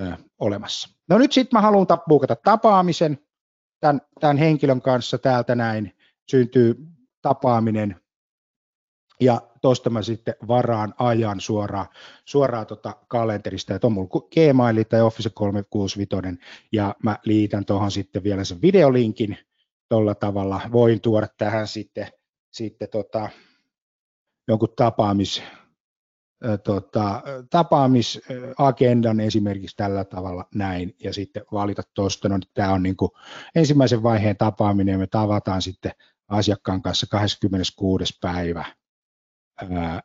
[0.00, 0.88] ö, olemassa.
[1.08, 3.18] No nyt sitten mä haluan buukata tapaamisen
[3.80, 5.96] tämän, tämän henkilön kanssa täältä näin,
[6.30, 6.74] syntyy
[7.22, 8.00] tapaaminen
[9.24, 11.86] ja tuosta mä sitten varaan ajan suoraan,
[12.24, 16.40] suoraan tota kalenterista, että on mulla Gmail tai Office 365
[16.72, 19.38] ja mä liitän tuohon sitten vielä sen videolinkin
[19.88, 20.60] tuolla tavalla.
[20.72, 22.06] Voin tuoda tähän sitten,
[22.52, 23.28] sitten tota,
[24.48, 25.42] jonkun tapaamis,
[26.64, 33.10] tota, tapaamisagendan esimerkiksi tällä tavalla näin, ja sitten valita tuosta, no tämä on niin kuin
[33.54, 35.92] ensimmäisen vaiheen tapaaminen, ja me tavataan sitten
[36.28, 38.18] asiakkaan kanssa 26.
[38.20, 38.64] päivä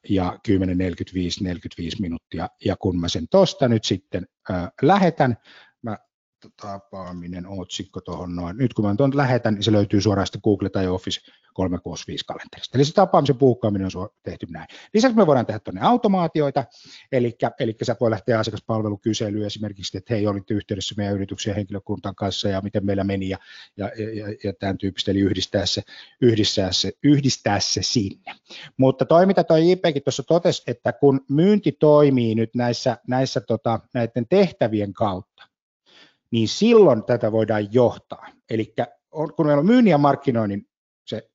[0.09, 0.57] ja 10.45
[1.41, 4.27] 45 minuuttia, ja kun mä sen tuosta nyt sitten
[4.81, 5.37] lähetän,
[6.61, 8.57] tapaaminen otsikko tuohon noin.
[8.57, 11.21] Nyt kun mä tuon lähetän, niin se löytyy suoraan Google tai Office
[11.53, 12.77] 365 kalenterista.
[12.77, 14.67] Eli se tapaamisen puukkaaminen on tehty näin.
[14.93, 16.65] Lisäksi me voidaan tehdä tuonne automaatioita,
[17.11, 22.49] eli, eli sä voi lähteä asiakaspalvelukyselyyn esimerkiksi, että hei, olitte yhteydessä meidän yrityksen henkilökuntan kanssa
[22.49, 23.37] ja miten meillä meni ja,
[23.77, 25.81] ja, ja, ja tämän tyyppistä, eli yhdistää se,
[26.21, 28.35] yhdistää se, yhdistää se sinne.
[28.77, 33.79] Mutta toi, mitä toi IPkin tuossa totesi, että kun myynti toimii nyt näissä, näissä tota,
[33.93, 35.48] näiden tehtävien kautta,
[36.31, 38.27] niin silloin tätä voidaan johtaa.
[38.49, 38.73] Eli
[39.11, 40.69] kun meillä on myynnin ja markkinoinnin
[41.07, 41.29] se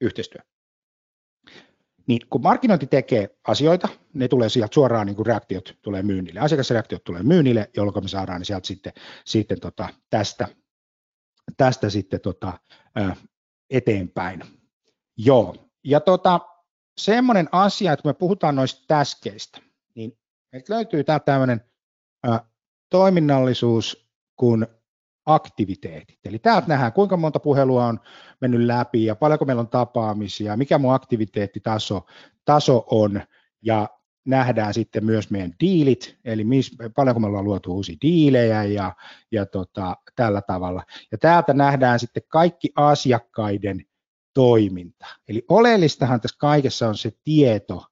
[0.00, 0.40] yhteistyö,
[2.06, 7.04] niin kun markkinointi tekee asioita, ne tulee sieltä suoraan, niin kuin reaktiot tulee myynnille, asiakasreaktiot
[7.04, 8.92] tulee myynnille, jolloin me saadaan ne sieltä sitten,
[9.24, 10.48] sitten tota, tästä,
[11.56, 12.58] tästä sitten tota,
[13.70, 14.42] eteenpäin.
[15.16, 16.40] Joo, ja tota,
[16.98, 19.60] semmoinen asia, että kun me puhutaan noista täskeistä,
[19.94, 20.18] niin
[20.68, 21.60] löytyy täältä tämmöinen
[22.90, 24.66] toiminnallisuus kuin
[25.26, 26.18] aktiviteetit.
[26.24, 28.00] Eli täältä nähdään, kuinka monta puhelua on
[28.40, 32.06] mennyt läpi ja paljonko meillä on tapaamisia, mikä mun aktiviteettitaso
[32.44, 33.22] taso on
[33.62, 33.88] ja
[34.24, 38.94] nähdään sitten myös meidän diilit, eli mis, paljonko me ollaan luotu uusia diilejä ja,
[39.32, 40.82] ja tota, tällä tavalla.
[41.12, 43.84] Ja täältä nähdään sitten kaikki asiakkaiden
[44.34, 45.06] toiminta.
[45.28, 47.84] Eli oleellistahan tässä kaikessa on se tieto,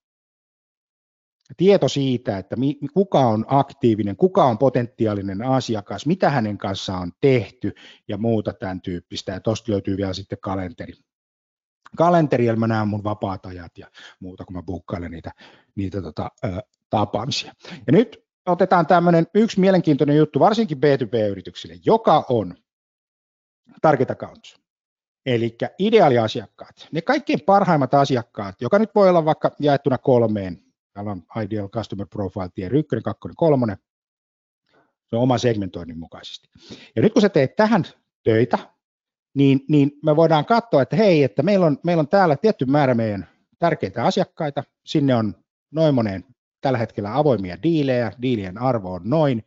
[1.57, 2.57] tieto siitä, että
[2.95, 7.75] kuka on aktiivinen, kuka on potentiaalinen asiakas, mitä hänen kanssaan on tehty
[8.09, 9.33] ja muuta tämän tyyppistä.
[9.33, 10.93] Ja tuosta löytyy vielä sitten kalenteri.
[11.97, 15.33] Kalenteri, mä näen mun vapaat ajat ja muuta, kun mä bukkailen niitä,
[15.75, 16.49] niitä tota, ö,
[16.91, 17.53] tapaamisia.
[17.87, 22.55] Ja nyt otetaan tämmöinen yksi mielenkiintoinen juttu, varsinkin B2B-yrityksille, joka on
[23.83, 24.57] target accounts.
[25.27, 30.66] Eli ideaaliasiakkaat, ne kaikkein parhaimmat asiakkaat, joka nyt voi olla vaikka jaettuna kolmeen
[30.97, 33.77] Täällä on Ideal Customer Profile Tier 1, 2, 3.
[35.07, 36.49] Se on oma segmentoinnin mukaisesti.
[36.97, 37.85] Ja nyt kun sä teet tähän
[38.23, 38.59] töitä,
[39.35, 42.95] niin, niin me voidaan katsoa, että hei, että meillä on, meillä on täällä tietty määrä
[42.95, 43.29] meidän
[43.59, 45.35] tärkeitä asiakkaita, sinne on
[45.71, 46.25] noin moneen
[46.61, 49.45] tällä hetkellä avoimia diilejä, diilien arvo on noin,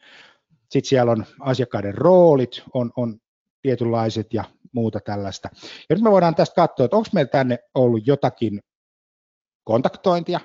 [0.70, 3.20] sitten siellä on asiakkaiden roolit, on, on
[3.62, 5.50] tietynlaiset ja muuta tällaista.
[5.90, 8.60] Ja nyt me voidaan tästä katsoa, että onko meillä tänne ollut jotakin
[9.64, 10.40] kontaktointia,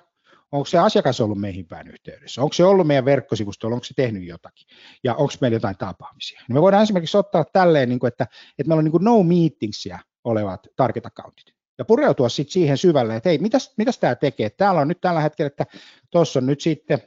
[0.54, 2.42] Onko se asiakas ollut meihin päin yhteydessä?
[2.42, 3.74] Onko se ollut meidän verkkosivustolla?
[3.74, 4.66] Onko se tehnyt jotakin?
[5.04, 6.40] Ja onko meillä jotain tapaamisia?
[6.48, 8.24] Niin me voidaan esimerkiksi ottaa tälleen, niin että,
[8.58, 13.16] että meillä on niin kuin no meetingsia olevat target accountit ja pureutua sitten siihen syvälle,
[13.16, 14.50] että hei, mitäs, mitäs tämä tekee?
[14.50, 15.66] Täällä on nyt tällä hetkellä, että
[16.10, 16.98] tuossa on nyt sitten,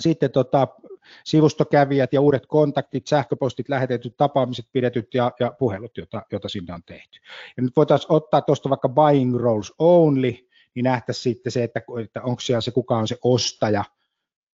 [0.00, 0.68] sitten tota,
[1.24, 5.92] sivustokävijät ja uudet kontaktit, sähköpostit, lähetetyt tapaamiset, pidetyt ja, ja puhelut,
[6.32, 7.18] joita sinne on tehty.
[7.56, 12.22] Ja nyt voitaisiin ottaa tuosta vaikka buying roles only, niin nähtäisiin sitten se, että, että
[12.22, 13.84] onko siellä se, kuka on se ostaja,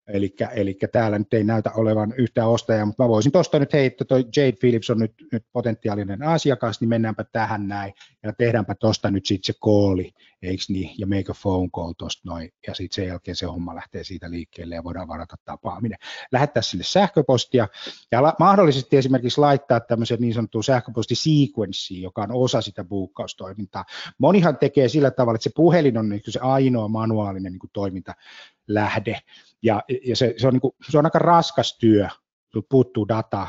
[0.07, 4.05] Eli, täällä nyt ei näytä olevan yhtään ostajaa, mutta mä voisin tuosta nyt, hei, että
[4.05, 9.11] toi Jade Phillips on nyt, nyt potentiaalinen asiakas, niin mennäänpä tähän näin, ja tehdäänpä tuosta
[9.11, 10.11] nyt sitten se kooli,
[10.41, 13.75] eikö niin, ja make a phone call tuosta noin, ja sitten sen jälkeen se homma
[13.75, 15.97] lähtee siitä liikkeelle, ja voidaan varata tapaaminen.
[16.31, 17.67] Lähettää sinne sähköpostia,
[18.11, 23.85] ja la- mahdollisesti esimerkiksi laittaa tämmöisen niin sanotun sähköpostisequenssiin, joka on osa sitä buukkaustoimintaa.
[24.17, 28.13] Monihan tekee sillä tavalla, että se puhelin on niin se ainoa manuaalinen niin toiminta,
[28.67, 29.19] lähde.
[29.63, 32.07] Ja, ja se, se, on niin kuin, se on aika raskas työ,
[32.69, 33.47] puuttuu data,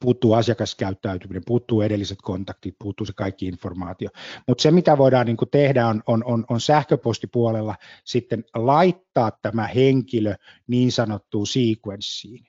[0.00, 4.10] puuttuu asiakaskäyttäytyminen, puuttuu edelliset kontaktit, puuttuu se kaikki informaatio.
[4.48, 7.74] Mutta se, mitä voidaan niin tehdä, on, on, on, on sähköpostipuolella
[8.04, 10.34] sitten laittaa tämä henkilö
[10.66, 12.46] niin sanottuun sequenssiin.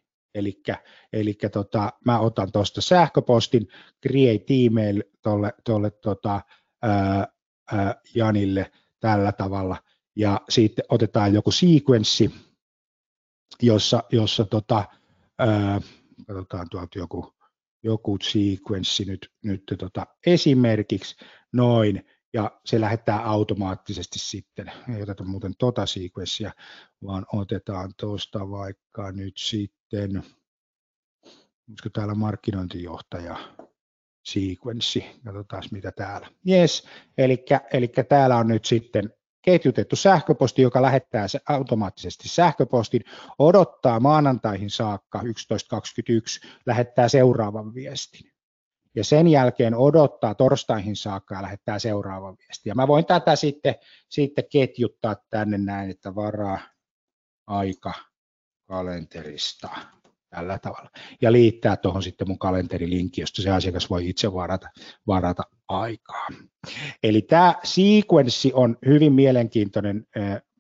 [1.14, 3.68] Eli tota, mä otan tuosta sähköpostin,
[4.08, 5.04] create email
[5.64, 6.42] tuolle, tota,
[8.16, 9.78] Janille tällä tavalla,
[10.16, 12.32] ja sitten otetaan joku sequenssi,
[13.62, 14.84] jossa, jossa tota,
[15.40, 15.82] ää,
[16.28, 17.34] katsotaan tuolta joku,
[17.84, 21.16] joku sequenssi nyt, nyt tota, esimerkiksi,
[21.54, 26.52] noin, ja se lähettää automaattisesti sitten, ei oteta muuten tota sequenssia,
[27.06, 30.24] vaan otetaan tuosta vaikka nyt sitten,
[31.70, 33.38] olisiko täällä markkinointijohtaja,
[34.26, 36.28] sequenssi, katsotaan mitä täällä.
[36.50, 36.88] Yes,
[37.18, 39.14] eli täällä on nyt sitten
[39.46, 43.02] ketjutettu sähköposti, joka lähettää se automaattisesti sähköpostin,
[43.40, 48.32] odottaa maanantaihin saakka 11.21, lähettää seuraavan viestin.
[48.96, 52.70] ja sen jälkeen odottaa torstaihin saakka ja lähettää seuraava viesti.
[52.70, 53.76] Ja mä voin tätä sitten,
[54.10, 56.60] sitten ketjuttaa tänne näin, että varaa
[57.48, 57.94] aika
[58.68, 59.70] kalenterista
[60.36, 60.90] tällä tavalla.
[61.22, 64.70] Ja liittää tuohon sitten mun kalenterilinkki, josta se asiakas voi itse varata,
[65.08, 66.28] varata aikaa.
[67.04, 70.08] Eli tämä sequenssi on hyvin mielenkiintoinen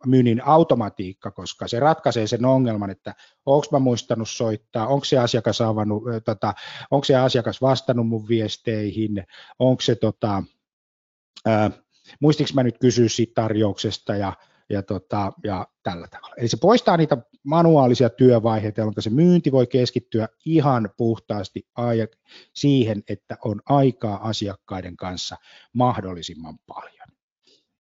[0.05, 3.15] myynnin automatiikka, koska se ratkaisee sen ongelman, että
[3.45, 6.53] onko mä muistanut soittaa, onko se asiakas avannut, tota,
[6.91, 9.25] onko se asiakas vastannut mun viesteihin,
[9.59, 10.43] onko se tota,
[11.45, 11.71] ää,
[12.53, 14.33] mä nyt kysyä siitä tarjouksesta ja,
[14.69, 16.35] ja, tota, ja tällä tavalla.
[16.37, 21.67] Eli se poistaa niitä manuaalisia työvaiheita, jolloin se myynti voi keskittyä ihan puhtaasti
[22.53, 25.35] siihen, että on aikaa asiakkaiden kanssa
[25.73, 27.07] mahdollisimman paljon.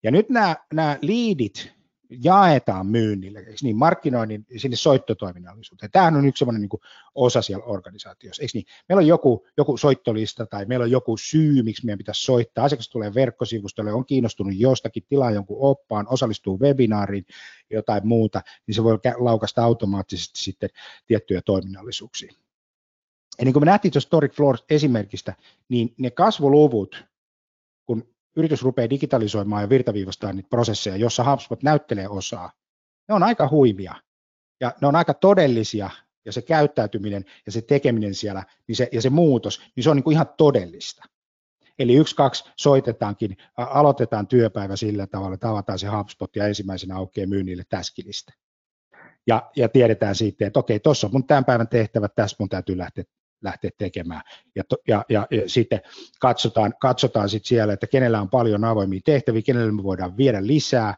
[0.03, 1.74] Ja nyt nämä, nämä liidit,
[2.09, 5.91] jaetaan myynnille, niin, markkinoinnin sinne soittotoiminnallisuuteen.
[5.91, 6.81] Tämähän on yksi sellainen niin
[7.15, 8.41] osa siellä organisaatiossa.
[8.41, 8.65] Eikö niin?
[8.89, 12.65] Meillä on joku, joku soittolista tai meillä on joku syy, miksi meidän pitäisi soittaa.
[12.65, 17.25] Asiakas tulee verkkosivustolle, on kiinnostunut jostakin, tilaa jonkun oppaan, osallistuu webinaariin,
[17.69, 20.69] jotain muuta, niin se voi laukasta automaattisesti sitten
[21.07, 22.33] tiettyjä toiminnallisuuksia.
[23.39, 25.33] Ja niin kuin me nähtiin tuossa Toric Floor esimerkistä,
[25.69, 27.05] niin ne kasvuluvut,
[28.35, 32.51] yritys rupeaa digitalisoimaan ja virtaviivastamaan niitä prosesseja, jossa HubSpot näyttelee osaa,
[33.07, 33.95] ne on aika huimia
[34.61, 35.89] ja ne on aika todellisia
[36.25, 39.95] ja se käyttäytyminen ja se tekeminen siellä niin se, ja se muutos, niin se on
[39.95, 41.03] niin kuin ihan todellista.
[41.79, 47.27] Eli yksi, kaksi soitetaankin, aloitetaan työpäivä sillä tavalla, että avataan se HubSpot ja ensimmäisenä aukeaa
[47.27, 48.33] myynnille täskilistä.
[49.27, 52.77] Ja, ja tiedetään sitten, että okei, tuossa on mun tämän päivän tehtävät, tässä mun täytyy
[52.77, 53.03] lähteä
[53.45, 54.21] lähteä tekemään.
[54.55, 55.81] Ja, ja, ja, ja sitten
[56.19, 60.95] katsotaan, katsotaan sit siellä, että kenellä on paljon avoimia tehtäviä, kenellä me voidaan viedä lisää,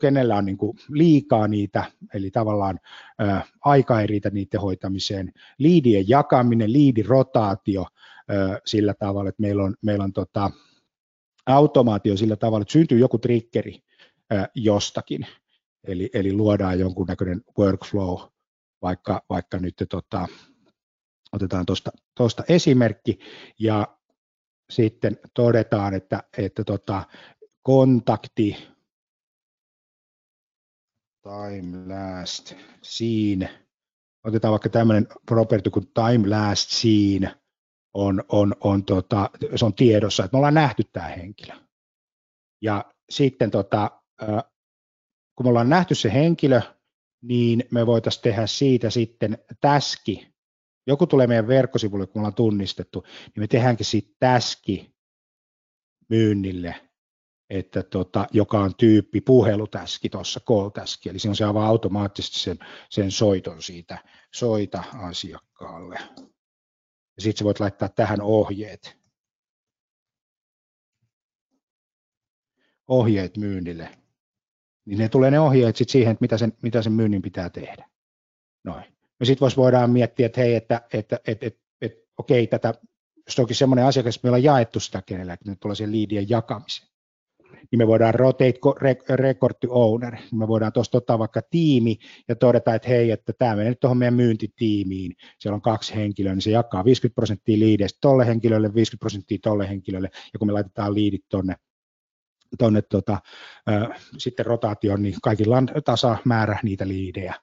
[0.00, 1.84] kenellä on niin kuin liikaa niitä,
[2.14, 2.80] eli tavallaan
[3.22, 5.32] ä, aika ei riitä niiden hoitamiseen.
[5.58, 10.50] Liidien jakaminen, liidirotaatio ä, sillä tavalla, että meillä on, meillä on tota,
[11.46, 13.82] automaatio sillä tavalla, että syntyy joku triggeri
[14.32, 15.26] ä, jostakin,
[15.84, 18.20] eli, eli luodaan jonkunnäköinen workflow,
[18.82, 20.28] vaikka, vaikka nyt tota,
[21.36, 21.66] Otetaan
[22.14, 23.18] tuosta esimerkki
[23.58, 23.96] ja
[24.70, 27.02] sitten todetaan, että, että tota,
[27.62, 28.56] kontakti
[31.22, 33.48] time last seen,
[34.24, 37.30] otetaan vaikka tämmöinen property kuin time last seen,
[37.94, 41.54] on, on, on, tota, se on tiedossa, että me ollaan nähty tämä henkilö.
[42.62, 44.02] Ja sitten tota,
[45.36, 46.60] kun me ollaan nähty se henkilö,
[47.22, 50.35] niin me voitaisiin tehdä siitä sitten täski
[50.86, 54.96] joku tulee meidän verkkosivulle, kun ollaan tunnistettu, niin me tehdäänkin siitä täski
[56.08, 56.74] myynnille,
[57.50, 62.58] että tota, joka on tyyppi puhelutäski tuossa, call-täski, eli se avaa automaattisesti sen,
[62.90, 63.98] sen soiton siitä,
[64.34, 65.98] soita asiakkaalle.
[67.16, 68.96] Ja sitten voit laittaa tähän ohjeet.
[72.88, 73.98] Ohjeet myynnille.
[74.84, 77.88] Niin ne tulee ne ohjeet sitten siihen, että mitä sen, mitä sen myynnin pitää tehdä.
[78.64, 78.95] Noin.
[79.20, 82.74] No sitten voidaan miettiä, että hei, että, että, että, että, että okei, tätä,
[83.26, 86.28] jos onkin semmoinen asiakas, että meillä on jaettu sitä kenellä, että nyt tulee se liidien
[86.28, 86.88] jakamiseen,
[87.70, 88.54] niin me voidaan rotate
[89.10, 91.96] record to owner, niin me voidaan tuosta ottaa vaikka tiimi
[92.28, 96.32] ja todeta, että hei, että tämä menee nyt tuohon meidän myyntitiimiin, siellä on kaksi henkilöä,
[96.32, 100.52] niin se jakaa 50 prosenttia liideistä tolle henkilölle, 50 prosenttia tolle henkilölle, ja kun me
[100.52, 101.54] laitetaan liidit tuonne
[102.58, 103.20] tonne tota,
[103.68, 107.34] äh, sitten rotaatioon, niin kaikilla on tasamäärä niitä liidejä,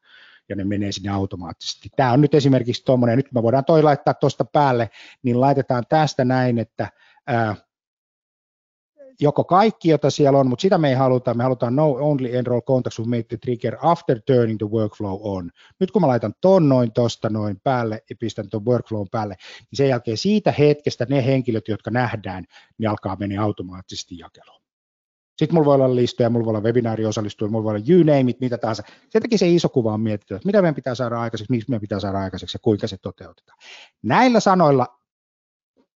[0.49, 1.89] ja ne menee sinne automaattisesti.
[1.95, 4.89] Tämä on nyt esimerkiksi tuommoinen, nyt me voidaan toi laittaa tuosta päälle,
[5.23, 6.89] niin laitetaan tästä näin, että
[7.27, 7.55] ää,
[9.19, 12.61] joko kaikki, jota siellä on, mutta sitä me ei haluta, me halutaan no only enroll
[12.61, 15.51] contacts with made the trigger after turning the workflow on.
[15.79, 19.77] Nyt kun mä laitan ton noin tosta noin päälle ja pistän tuon workflown päälle, niin
[19.77, 22.45] sen jälkeen siitä hetkestä ne henkilöt, jotka nähdään,
[22.77, 24.62] niin alkaa mennä automaattisesti jakeluun.
[25.43, 28.31] Sitten mulla voi olla listoja, mulla voi olla webinaari osallistua, mulla voi olla you name
[28.31, 28.83] it, mitä tahansa.
[29.09, 31.81] Sen takia se iso kuva on mietitty, että mitä meidän pitää saada aikaiseksi, miksi meidän
[31.81, 33.57] pitää saada aikaiseksi ja kuinka se toteutetaan.
[34.03, 34.99] Näillä sanoilla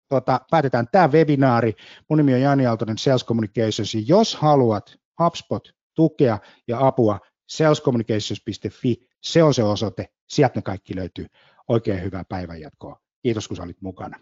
[0.08, 1.74] tota, päätetään tämä webinaari.
[2.08, 3.94] Mun nimi on Jani Aaltonen Sales Communications.
[4.06, 6.38] Jos haluat HubSpot tukea
[6.68, 11.26] ja apua, salescommunications.fi, se on se osoite, sieltä ne kaikki löytyy.
[11.68, 13.00] Oikein hyvää päivänjatkoa.
[13.22, 14.20] Kiitos kun olit mukana.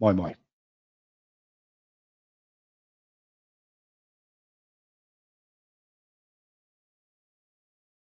[0.00, 0.45] Moi moi.